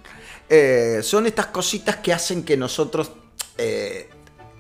[0.50, 3.12] eh, son estas cositas que hacen que nosotros
[3.60, 4.10] eh,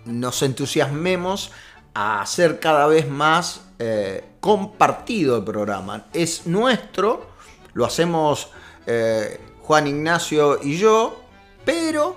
[0.05, 1.51] nos entusiasmemos
[1.93, 6.05] a hacer cada vez más eh, compartido el programa.
[6.13, 7.27] Es nuestro,
[7.73, 8.49] lo hacemos
[8.85, 11.21] eh, Juan Ignacio y yo,
[11.65, 12.15] pero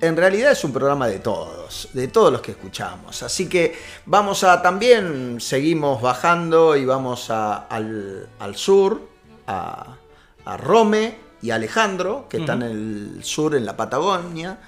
[0.00, 3.22] en realidad es un programa de todos, de todos los que escuchamos.
[3.22, 3.76] Así que
[4.06, 9.08] vamos a también, seguimos bajando y vamos a- al, al sur,
[9.46, 9.96] a,
[10.44, 12.70] a Rome y Alejandro, que están en
[13.18, 14.58] el sur, en la Patagonia,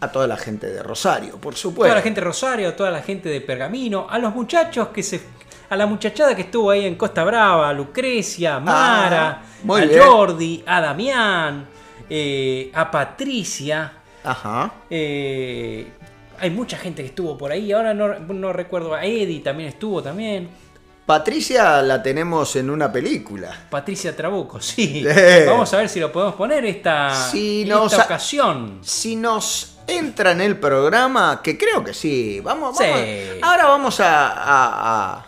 [0.00, 1.84] a toda la gente de Rosario, por supuesto.
[1.90, 5.20] Toda la gente de Rosario, toda la gente de Pergamino, a los muchachos que se.
[5.68, 9.84] a la muchachada que estuvo ahí en Costa Brava, a Lucrecia, a Mara, Ah, a
[9.84, 10.00] bien.
[10.02, 11.66] Jordi, a Damián,
[12.08, 13.92] eh, a Patricia,
[14.24, 14.72] Ajá.
[14.90, 15.86] eh,
[16.40, 17.70] hay mucha gente que estuvo por ahí.
[17.70, 18.96] Ahora no, no recuerdo.
[18.98, 20.48] Eddie también estuvo también.
[21.06, 23.66] Patricia la tenemos en una película.
[23.68, 25.04] Patricia Trabuco, sí.
[25.08, 25.44] Eh.
[25.46, 28.78] Vamos a ver si lo podemos poner esta, Si esta nos- ocasión.
[28.82, 32.84] Si nos entra en el programa, que creo que sí, vamos, Sí.
[32.84, 33.42] vamos.
[33.42, 35.26] Ahora vamos a, a, a-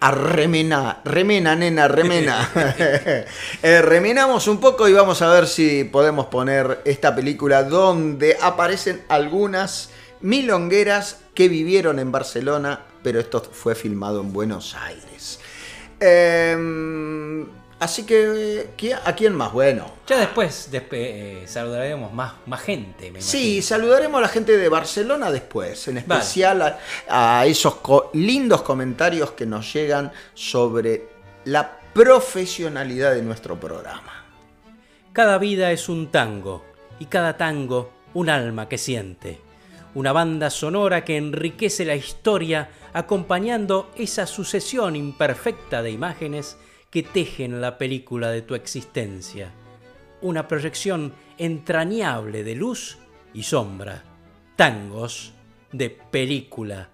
[0.00, 2.50] a remena, remena, nena, remena.
[3.62, 9.02] Eh, remenamos un poco y vamos a ver si podemos poner esta película donde aparecen
[9.08, 9.88] algunas
[10.20, 15.40] milongueras que vivieron en Barcelona, pero esto fue filmado en Buenos Aires.
[16.00, 17.46] Eh,
[17.80, 19.52] así que, ¿qui- ¿a quién más?
[19.52, 24.56] Bueno, Ya después despe- eh, saludaremos más, más gente, me Sí, saludaremos a la gente
[24.56, 31.08] de Barcelona después, en especial a, a esos co- lindos comentarios que nos llegan sobre
[31.44, 34.24] la profesionalidad de nuestro programa.
[35.12, 36.64] Cada vida es un tango
[36.98, 39.40] y cada tango un alma que siente.
[39.94, 46.56] Una banda sonora que enriquece la historia acompañando esa sucesión imperfecta de imágenes
[46.94, 49.50] que tejen la película de tu existencia.
[50.22, 52.98] Una proyección entrañable de luz
[53.32, 54.04] y sombra.
[54.54, 55.32] Tangos
[55.72, 56.90] de película.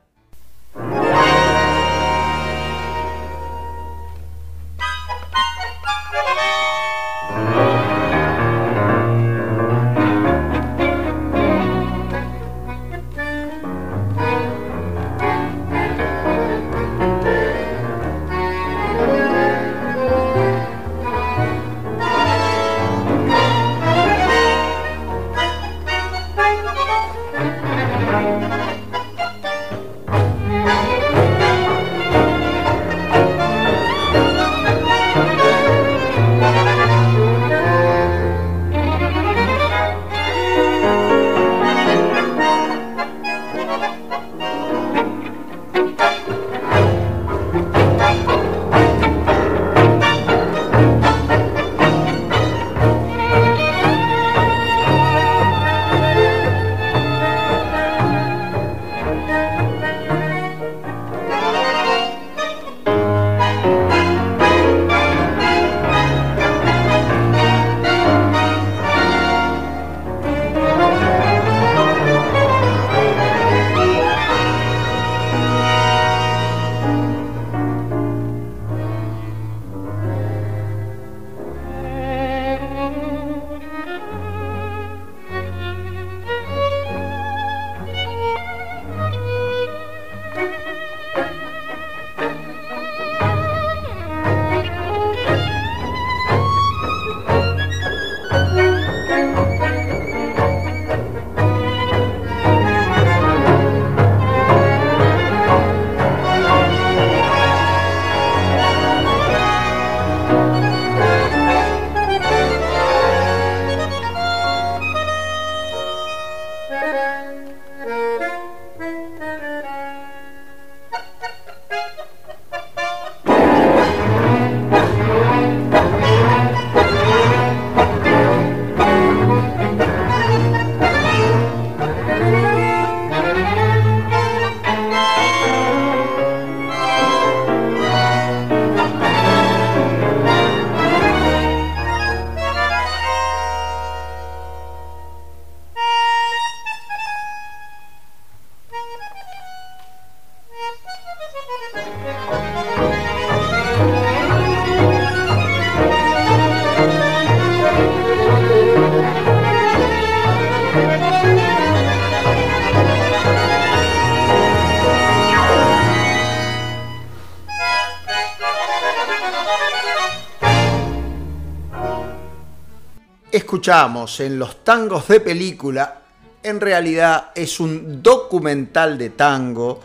[173.70, 176.00] escuchamos en los tangos de película,
[176.42, 179.80] en realidad es un documental de tango.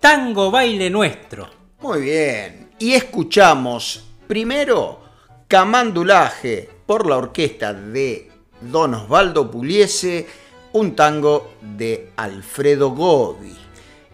[0.00, 1.48] Tango baile nuestro.
[1.80, 2.70] Muy bien.
[2.80, 4.98] Y escuchamos primero
[5.46, 8.28] Camandulaje por la orquesta de
[8.60, 10.26] Don Osvaldo Puliese,
[10.72, 13.54] un tango de Alfredo Gobi.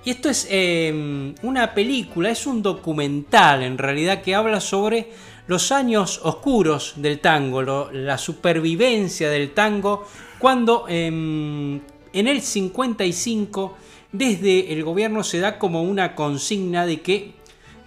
[0.04, 5.10] Y esto es eh, una película, es un documental en realidad que habla sobre
[5.46, 7.62] los años oscuros del tango,
[7.92, 10.06] la supervivencia del tango,
[10.38, 13.76] cuando eh, en el 55
[14.12, 17.34] desde el gobierno se da como una consigna de que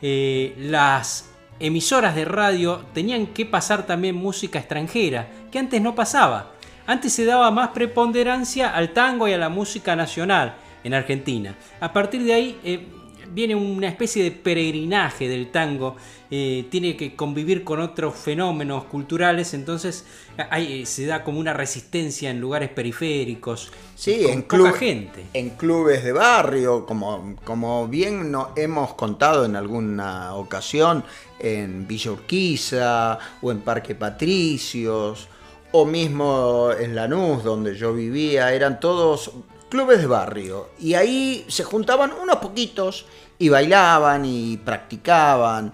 [0.01, 1.29] eh, las
[1.59, 6.53] emisoras de radio tenían que pasar también música extranjera, que antes no pasaba.
[6.87, 11.55] Antes se daba más preponderancia al tango y a la música nacional en Argentina.
[11.79, 12.87] A partir de ahí eh,
[13.31, 15.97] viene una especie de peregrinaje del tango,
[16.31, 20.05] eh, tiene que convivir con otros fenómenos culturales, entonces
[20.51, 25.25] hay, se da como una resistencia en lugares periféricos, Sí, con en, poca club- gente.
[25.33, 31.03] en clubes de barrio, como, como bien no, hemos contado en alguna ocasión,
[31.39, 35.27] en Villa Urquiza o en Parque Patricios,
[35.71, 39.31] o mismo en Lanús, donde yo vivía, eran todos
[39.69, 40.69] clubes de barrio.
[40.79, 43.05] Y ahí se juntaban unos poquitos
[43.37, 45.71] y bailaban y practicaban.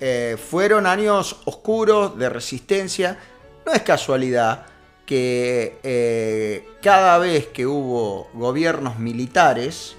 [0.00, 3.18] Eh, fueron años oscuros de resistencia.
[3.64, 4.66] No es casualidad
[5.06, 9.96] que eh, cada vez que hubo gobiernos militares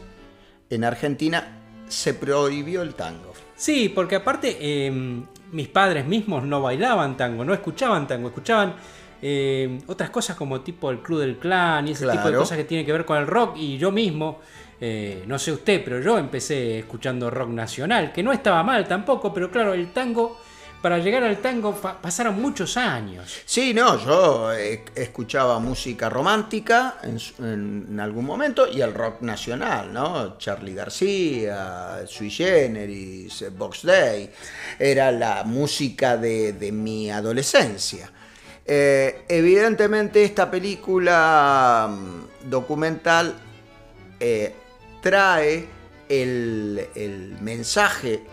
[0.70, 3.34] en Argentina se prohibió el tango.
[3.56, 4.92] Sí, porque aparte eh,
[5.52, 8.76] mis padres mismos no bailaban tango, no escuchaban tango, escuchaban
[9.22, 12.66] eh, otras cosas como tipo el Club del Clan y ese tipo de cosas que
[12.66, 13.56] tienen que ver con el rock.
[13.58, 14.40] Y yo mismo,
[14.80, 19.34] eh, no sé usted, pero yo empecé escuchando rock nacional, que no estaba mal tampoco,
[19.34, 20.40] pero claro, el tango,
[20.82, 23.42] para llegar al tango pasaron muchos años.
[23.46, 30.38] Sí, no, yo escuchaba música romántica en, algún momento y el rock nacional, ¿no?
[30.38, 34.30] Charlie García, Sui Generis, Box Day.
[34.78, 38.12] Era la música de, de mi adolescencia.
[38.70, 43.34] Eh, evidentemente esta película mm, documental
[44.20, 44.54] eh,
[45.02, 45.68] trae
[46.10, 48.24] el, el mensaje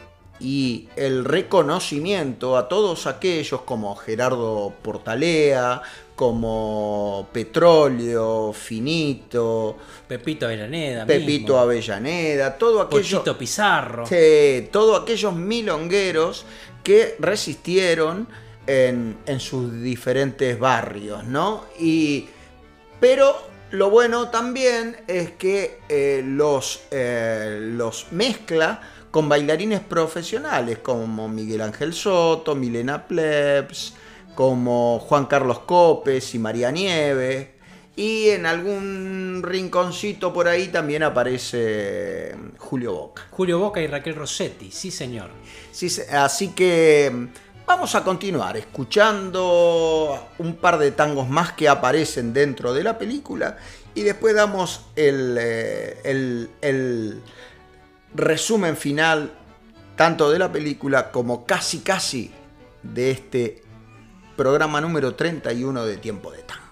[0.40, 5.80] y el reconocimiento a todos aquellos como Gerardo Portalea,
[6.16, 9.76] como Petróleo, Finito,
[10.06, 14.06] Pepito Avellaneda, Pepito mismo, Avellaneda, todo aquello, Pochito Pizarro.
[14.06, 16.44] Sí, todos aquellos milongueros
[16.82, 18.28] que resistieron
[18.66, 21.64] en, en sus diferentes barrios, ¿no?
[21.78, 22.26] Y,
[23.00, 28.80] pero lo bueno también es que eh, los, eh, los mezcla
[29.10, 33.94] con bailarines profesionales como Miguel Ángel Soto, Milena Plebs,
[34.34, 37.48] como Juan Carlos Copes y María Nieves.
[37.96, 43.26] Y en algún rinconcito por ahí también aparece Julio Boca.
[43.30, 45.30] Julio Boca y Raquel Rossetti, sí señor.
[45.70, 47.28] Sí, así que
[47.66, 53.56] vamos a continuar escuchando un par de tangos más que aparecen dentro de la película
[53.94, 57.14] y después damos el, eh,
[58.14, 59.32] resumen final
[59.96, 62.32] tanto de la película como casi casi
[62.82, 63.62] de este
[64.36, 66.63] programa número 31 de Tiempo de Tango.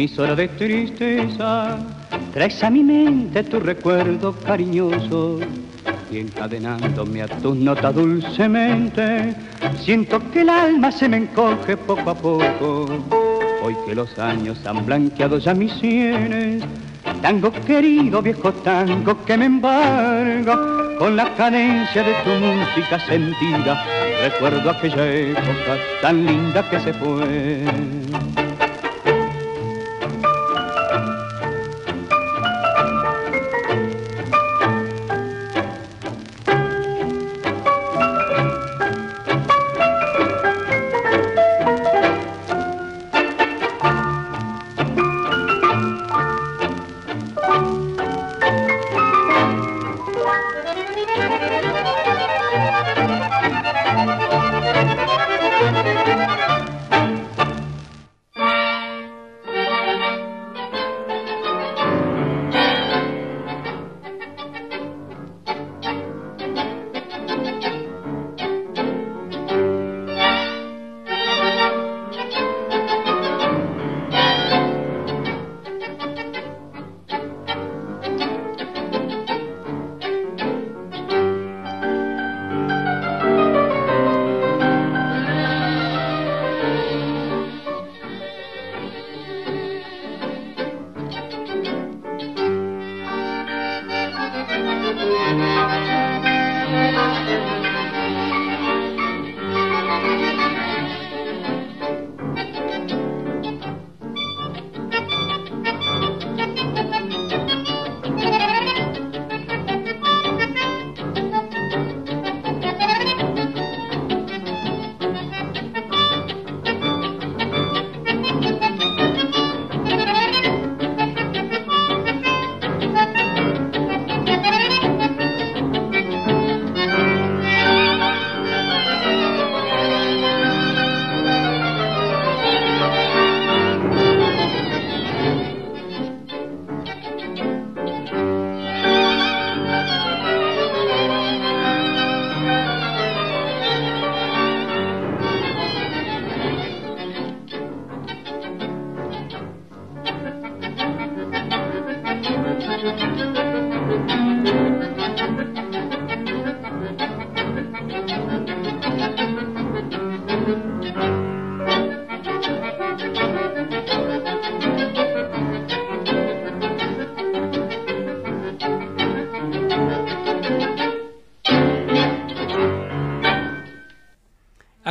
[0.00, 1.76] Mis horas de tristeza.
[2.32, 5.40] Traes a mi mente tu recuerdo cariñoso
[6.10, 9.34] y encadenándome a tus notas dulcemente
[9.84, 12.86] siento que el alma se me encoge poco a poco.
[13.62, 16.64] Hoy que los años han blanqueado ya mis sienes
[17.20, 20.56] tango querido viejo tango que me embarga
[20.98, 23.84] con la cadencia de tu música sentida.
[24.22, 27.64] Recuerdo aquella época tan linda que se fue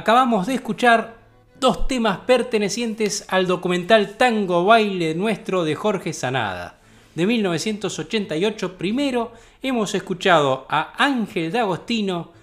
[0.10, 1.18] Acabamos de escuchar
[1.60, 6.80] dos temas pertenecientes al documental Tango Baile Nuestro de Jorge Sanada.
[7.14, 12.34] De 1988, primero hemos escuchado a Ángel D'Agostino,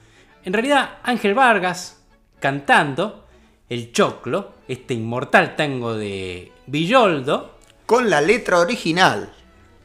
[0.44, 2.04] en realidad Ángel Vargas,
[2.38, 3.26] cantando
[3.68, 7.58] El Choclo, este inmortal tango de Villoldo.
[7.84, 9.32] Con la letra original.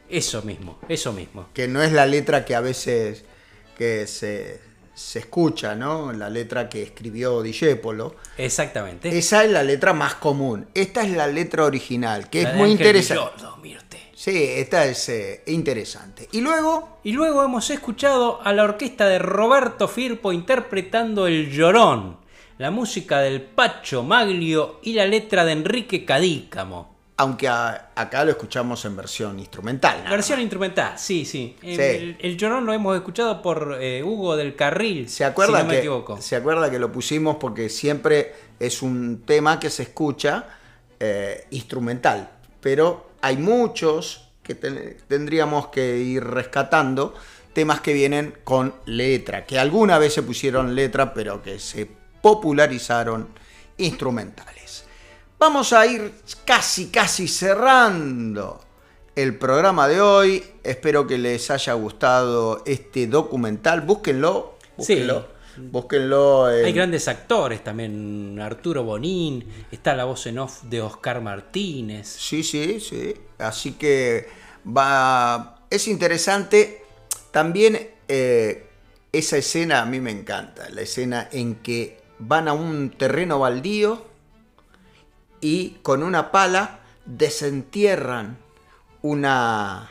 [0.07, 1.47] Eso mismo, eso mismo.
[1.51, 3.25] Que no es la letra que a veces
[3.75, 4.61] que se,
[5.01, 6.13] se escucha, ¿no?
[6.13, 8.15] La letra que escribió Dijépolo.
[8.37, 9.17] Exactamente.
[9.17, 10.67] Esa es la letra más común.
[10.73, 13.43] Esta es la letra original, que La es muy interesante.
[14.13, 16.29] Sí, esta es eh, interesante.
[16.31, 22.17] Y luego, Y luego hemos escuchado a la orquesta de Roberto Firpo interpretando El Llorón,
[22.59, 26.90] la música del Pacho Maglio y la letra de Enrique Cadícamo.
[27.21, 30.03] Aunque a- acá lo escuchamos en versión instrumental.
[30.09, 30.43] Versión más.
[30.43, 31.55] instrumental, sí, sí.
[31.61, 31.81] El, Sí.
[31.81, 35.67] el- el Llorón lo hemos escuchado por eh, Hugo del Carril, ¿Se acuerda, si no
[35.67, 36.19] me que, equivoco.
[36.19, 40.47] se acuerda que lo pusimos porque siempre es un tema que se escucha
[40.99, 42.29] eh, instrumental,
[42.59, 47.13] pero hay muchos que ten- tendríamos que ir rescatando,
[47.53, 51.87] temas que vienen con letra, que alguna vez se pusieron letra, pero que se
[52.21, 53.29] popularizaron
[53.77, 54.60] instrumentales.
[55.41, 56.13] Vamos a ir
[56.45, 58.59] casi, casi cerrando
[59.15, 60.43] el programa de hoy.
[60.63, 63.81] Espero que les haya gustado este documental.
[63.81, 64.59] Búsquenlo.
[64.77, 64.97] Sí.
[64.97, 65.27] Búsquenlo.
[65.57, 71.21] Búsquenlo en- Hay grandes actores también, Arturo Bonín, está la voz en off de Oscar
[71.21, 72.07] Martínez.
[72.07, 73.11] Sí, sí, sí.
[73.39, 74.27] Así que
[74.65, 75.65] va.
[75.71, 76.83] Es interesante.
[77.31, 78.67] También eh,
[79.11, 80.69] esa escena a mí me encanta.
[80.69, 84.10] La escena en que van a un terreno baldío
[85.41, 88.37] y con una pala desentierran
[89.01, 89.89] una,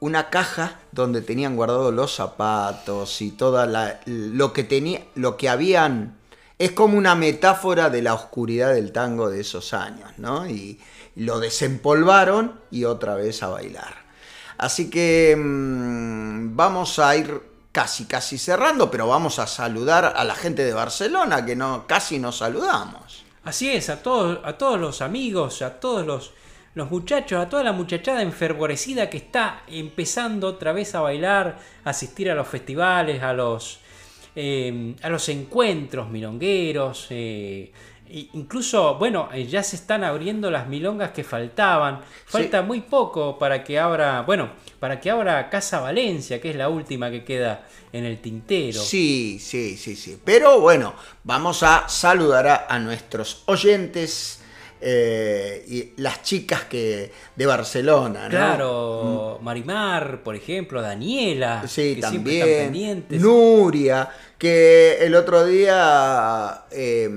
[0.00, 5.48] una caja donde tenían guardados los zapatos y toda la, lo que tenía, lo que
[5.48, 6.18] habían.
[6.58, 10.46] Es como una metáfora de la oscuridad del tango de esos años, ¿no?
[10.46, 10.78] Y
[11.16, 13.94] lo desempolvaron y otra vez a bailar.
[14.58, 17.40] Así que mm, vamos a ir
[17.72, 22.18] casi, casi cerrando, pero vamos a saludar a la gente de Barcelona, que no, casi
[22.18, 23.24] nos saludamos.
[23.44, 26.32] Así es, a todos, a todos los amigos, a todos los,
[26.74, 31.90] los muchachos, a toda la muchachada enfervorecida que está empezando otra vez a bailar, a
[31.90, 33.80] asistir a los festivales, a los,
[34.36, 37.06] eh, a los encuentros milongueros.
[37.10, 37.72] eh,
[38.34, 42.00] incluso, bueno, eh, ya se están abriendo las milongas que faltaban.
[42.26, 46.68] Falta muy poco para que abra, bueno, para que abra Casa Valencia, que es la
[46.68, 48.80] última que queda en el tintero.
[48.80, 50.18] Sí, sí, sí, sí.
[50.24, 54.40] Pero bueno, vamos a saludar a, a nuestros oyentes
[54.82, 58.30] eh, y las chicas que de Barcelona, ¿no?
[58.30, 62.46] Claro, Marimar, por ejemplo, Daniela, Sí, que siempre están también.
[62.46, 63.20] pendientes.
[63.20, 64.08] Nuria,
[64.38, 67.10] que el otro día eh,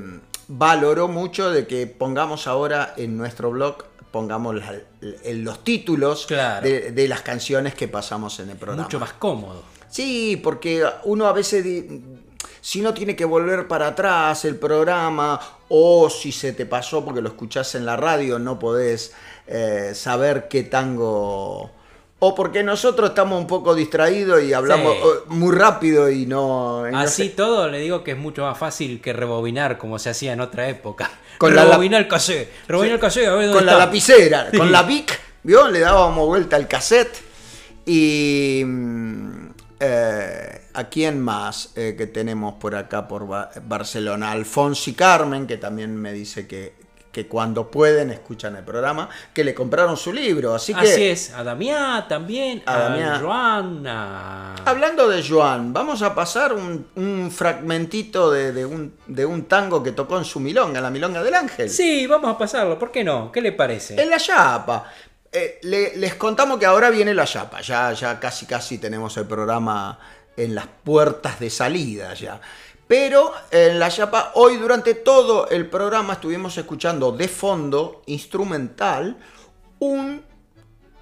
[0.56, 6.66] valoró mucho de que pongamos ahora en nuestro blog, pongamos la- en los títulos Claro.
[6.68, 8.84] de, de las canciones que pasamos en el programa.
[8.84, 9.64] Mucho más cómodo.
[9.90, 11.66] Sí, porque uno a veces,
[12.62, 15.40] si no tiene que volver para atrás el programa,
[15.70, 19.14] o si se te pasó porque lo escuchás en la radio, no podés
[19.48, 21.72] eh, saber qué tango...
[22.26, 25.08] O porque nosotros estamos un poco distraídos y hablamos Sí.
[25.28, 26.88] muy rápido y no...
[26.88, 27.30] y no Así sé.
[27.32, 30.70] todo le digo que es mucho más fácil que rebobinar como se hacía en otra
[30.70, 31.12] época.
[31.38, 32.50] Con la- rebobinar el cassette.
[32.68, 34.58] Rebobinar el cassette, a ver dónde con la lapicera, Sí.
[34.60, 35.68] con la Vic, ¿vio?
[35.68, 37.18] Le dábamos vuelta al cassette.
[37.86, 38.64] Y.
[38.66, 39.48] mm,
[39.80, 44.32] eh, ¿A quién más eh, que tenemos por acá, por Ba- Barcelona?
[44.32, 46.74] Alfonso y Carmen, que también me dice que,
[47.14, 50.54] que cuando pueden escuchan el programa, que le compraron su libro.
[50.56, 50.82] Así que.
[50.82, 53.22] Así es, a Damián también, A a, Damián.
[53.22, 54.56] Joan, a...
[54.66, 59.84] Hablando de Joan, vamos a pasar un, un fragmentito de, de un, de un tango
[59.84, 61.70] que tocó en su milonga, la milonga del ángel.
[61.70, 63.32] Sí, vamos a pasarlo, ¿por qué no?
[63.32, 64.02] ¿Qué le parece?
[64.02, 64.92] En la Yapa.
[65.32, 67.62] Eh, le- les contamos que ahora viene la Yapa.
[67.62, 70.00] Ya, ya casi casi tenemos el programa
[70.36, 72.42] en las puertas de salida ya.
[72.88, 79.18] Pero en la Yapa, hoy durante todo el programa estuvimos escuchando de fondo, instrumental,
[79.80, 80.22] un,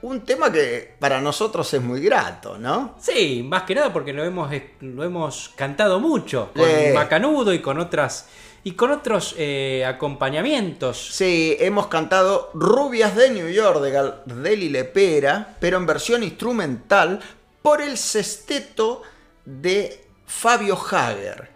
[0.04, 2.96] un tema que para nosotros es muy grato, ¿no?
[3.00, 4.52] Sí, más que nada porque lo hemos,
[4.82, 6.94] lo hemos cantado mucho con Sí.
[6.94, 8.28] Macanudo y con otras
[8.64, 11.16] y con otros eh, acompañamientos.
[11.16, 17.20] Sí, hemos cantado Rubias de New York de Gardel y Lepera, pero en versión instrumental
[17.64, 19.02] por el sexteto
[19.46, 21.51] de Fabio Hager.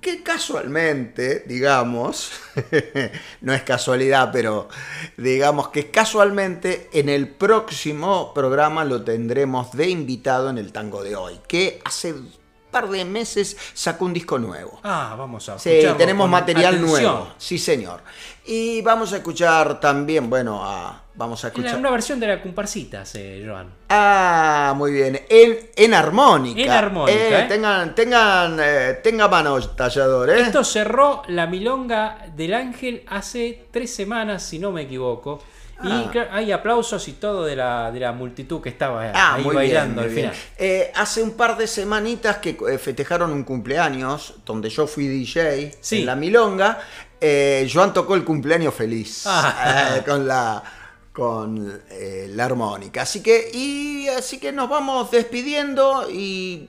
[0.00, 2.32] Que casualmente, digamos,
[3.42, 4.68] no es casualidad, pero
[5.16, 11.16] digamos que casualmente en el próximo programa lo tendremos de invitado en el tango de
[11.16, 12.30] hoy, que hace un
[12.70, 14.80] par de meses sacó un disco nuevo.
[14.84, 17.02] Ah, vamos a Sí, tenemos material atención.
[17.02, 17.32] nuevo.
[17.36, 18.00] Sí, señor.
[18.46, 21.76] Y vamos a escuchar también, bueno, a- vamos a escuchar.
[21.76, 23.68] una versión de la comparsita, hace Joan.
[23.90, 25.20] Ah, muy bien.
[25.28, 26.60] En, en armónica.
[26.62, 27.46] En armónica, ¿eh?
[27.48, 30.40] Tengan, tengan, eh, tenga mano tallador, ¿eh?
[30.40, 35.42] Esto cerró la milonga del ángel hace tres semanas, si no me equivoco.
[35.82, 36.02] Ah.
[36.04, 39.44] Y claro, hay aplausos y todo de la, de la multitud que estaba Ah, ahí
[39.44, 40.34] muy bailando bien, al muy final.
[40.58, 45.76] Eh, hace un par de semanitas que eh, festejaron un cumpleaños donde yo fui DJ
[45.80, 46.00] Sí.
[46.00, 46.78] en la milonga.
[47.18, 49.96] Eh, Joan tocó el cumpleaños feliz Ah.
[49.96, 50.62] eh, con la
[51.12, 53.02] con eh, la armónica.
[53.02, 56.68] Así que y así que nos vamos despidiendo y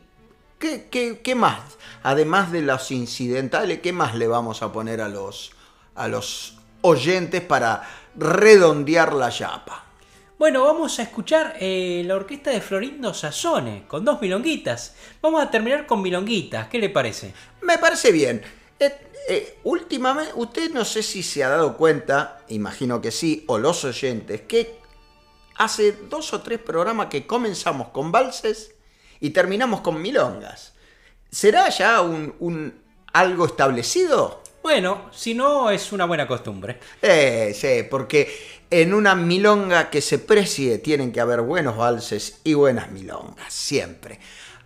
[0.60, 1.60] ¿qué, qué, qué más?
[2.04, 5.52] Además de los incidentales, ¿qué más le vamos a poner a los
[5.96, 9.86] a los oyentes para redondear la chapa?
[10.42, 14.96] Bueno, vamos a escuchar eh, la orquesta de Florindo Sassone con dos milonguitas.
[15.22, 17.32] Vamos a terminar con milonguitas, ¿qué le parece?
[17.62, 18.42] Me parece bien.
[18.80, 23.58] Eh, eh, últimamente, usted no sé si se ha dado cuenta, imagino que sí, o
[23.58, 24.80] los oyentes, que
[25.56, 28.74] hace dos o tres programas que comenzamos con valses
[29.20, 30.74] y terminamos con milongas.
[31.30, 32.82] ¿Será ya un, un
[33.14, 34.42] algo establecido?
[34.64, 36.80] Bueno, si no, es una buena costumbre.
[37.02, 42.54] Eh, sí, porque en una milonga que se precie tienen que haber buenos valses y
[42.54, 44.20] buenas milongas, siempre.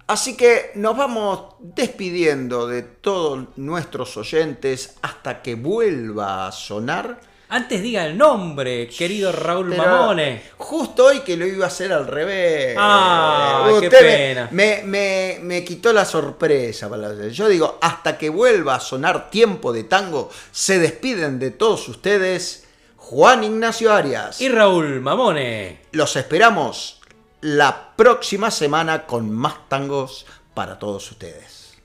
[0.08, 7.20] Así que nos vamos despidiendo de todos nuestros oyentes hasta que vuelva a sonar.
[7.50, 10.42] Antes diga el nombre, querido Raúl Pero Mamone.
[10.58, 12.76] Justo hoy que lo iba a hacer al revés.
[12.78, 14.50] Ah, qué Usted pena.
[14.52, 16.90] Me, me- me quitó la sorpresa.
[17.30, 22.66] Yo digo, hasta que vuelva a sonar tiempo de tango, se despiden de todos ustedes
[22.98, 24.42] Juan Ignacio Arias.
[24.42, 25.82] Y Raúl Mamone.
[25.92, 27.00] Los esperamos
[27.46, 31.78] la próxima semana con más tangos para todos ustedes.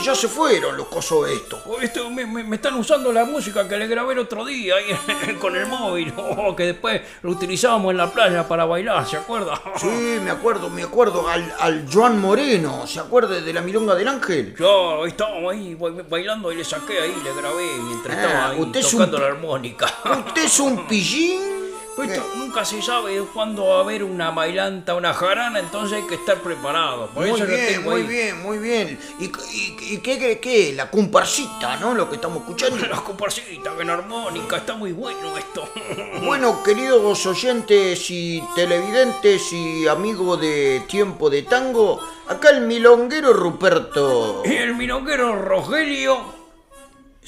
[0.00, 1.60] Que ya se fueron los cosos estos.
[1.82, 5.34] Esto, me, me- me están usando la música que le grabé el otro día ahí
[5.40, 9.60] con el móvil, oh, que después lo utilizábamos en la playa para bailar, ¿se acuerda?
[9.76, 14.08] Sí, me acuerdo, me acuerdo al, al Joan Moreno, ¿se acuerda de la milonga del
[14.08, 14.54] ángel?
[14.58, 18.60] Yo estábamos ahí ba- bailando y le saqué ahí, le grabé mientras Ah, estaba ahí
[18.60, 19.94] usted un tocando pi- la armónica.
[20.26, 21.59] ¿Usted es un pillín?
[22.02, 26.14] Esto nunca se sabe cuándo va a haber una bailanta, una jarana, entonces hay que
[26.16, 27.08] estar preparado.
[27.08, 28.06] Por Muy eso bien, tengo muy ahí.
[28.06, 28.98] bien, muy bien.
[29.18, 30.72] ¿Y, y, y qué que?
[30.72, 31.94] La comparsita, ¿no?
[31.94, 32.86] Lo que estamos escuchando.
[32.90, 35.68] Las comparsitas, en armónica, está muy bueno esto.
[36.22, 44.42] Bueno, queridos oyentes y televidentes y amigos de Tiempo de Tango, acá el milonguero Ruperto.
[44.44, 46.39] Y el milonguero Rogelio.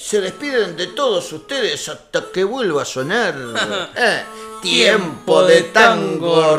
[0.03, 3.37] Se despiden de todos ustedes hasta que vuelva a sonar.
[3.97, 4.25] eh,
[4.61, 6.59] tiempo de Tango.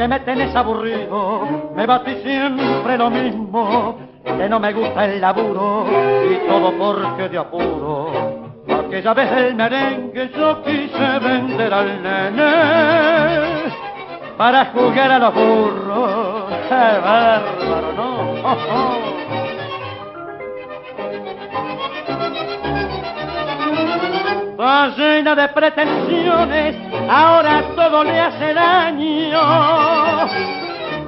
[0.00, 5.84] Que me tenés aburrido, me batí siempre lo mismo, que no me gusta el laburo,
[6.24, 8.10] y todo porque de apuro.
[8.66, 13.72] Aquella vez el merengue yo quise vender al nene
[14.38, 16.44] para jugar a los burros.
[16.70, 18.20] ¡Qué bárbaro, no!
[18.42, 18.56] ¡Oh,
[19.16, 19.19] oh!
[24.60, 26.76] Está llena de pretensiones,
[27.08, 29.40] ahora todo le hace daño.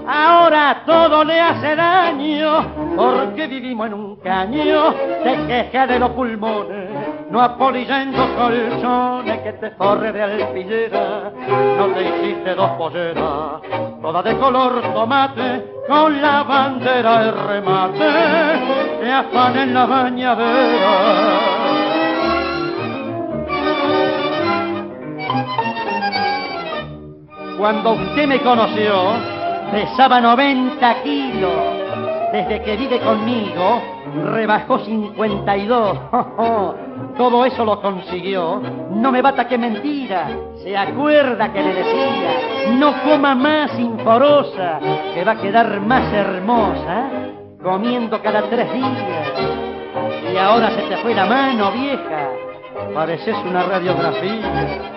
[0.08, 6.88] Ahora todo le hace daño, porque vivimos en un caño, se queja de los pulmones,
[7.30, 11.30] no apolillando colchones que te forre de alpillera,
[11.76, 13.60] no te hiciste dos polleras,
[14.00, 21.61] toda de color tomate, con la bandera de remate, que afan en la bañadera.
[27.62, 29.12] Cuando usted me conoció,
[29.70, 31.52] pesaba 90 kilos.
[32.32, 33.80] Desde que vive conmigo,
[34.32, 35.98] rebajó 52.
[37.16, 38.60] Todo eso lo consiguió.
[38.90, 40.28] No me bata que mentira.
[40.64, 44.80] Se acuerda que le decía, no coma más inforosa,
[45.14, 47.10] que va a quedar más hermosa,
[47.62, 49.32] comiendo cada tres días.
[50.34, 52.28] Y ahora se te fue la mano, vieja.
[52.92, 54.90] Pareces una radiografía.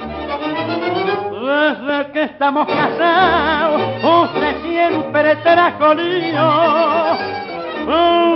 [1.46, 6.50] Desde que estamos casados, usted siempre trajo lío.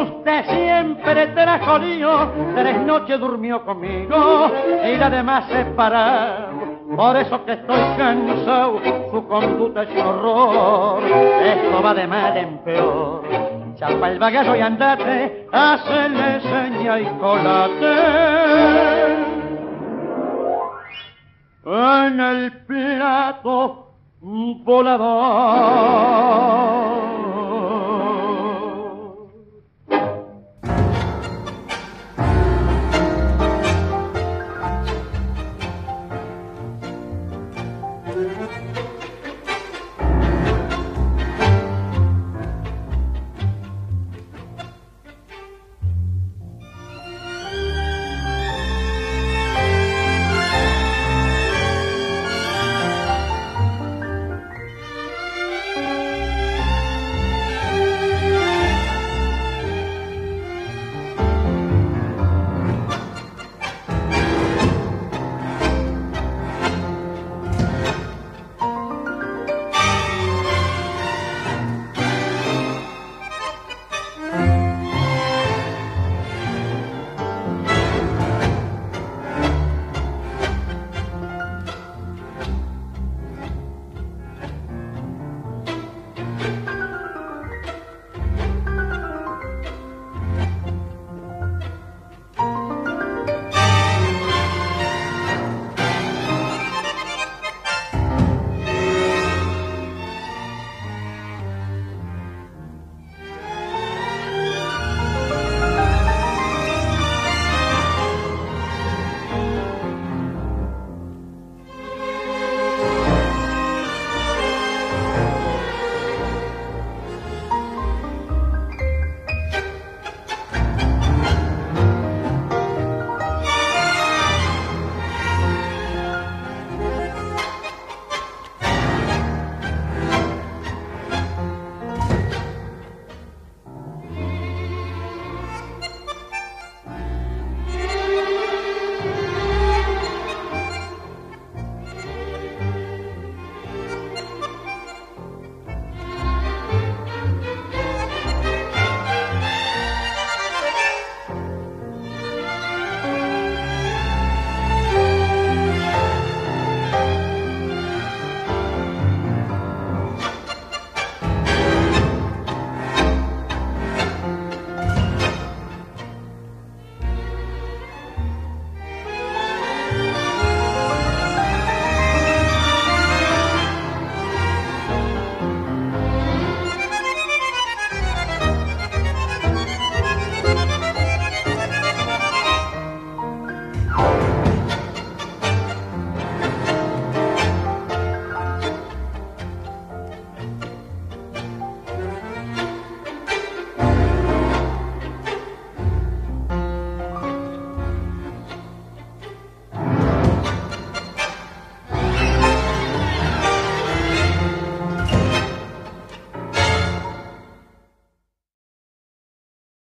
[0.02, 2.32] Usted siempre trajo lío.
[2.54, 4.52] Tres noches durmió conmigo
[4.86, 6.50] y la demás separado.
[6.96, 8.80] Por eso que estoy cansado,
[9.10, 11.02] su conducta es un horror.
[11.04, 13.24] Esto va de mal en peor.
[13.76, 19.29] Chapa el bagazo y andate, hacele seña y colate
[21.72, 25.00] en el plato volador.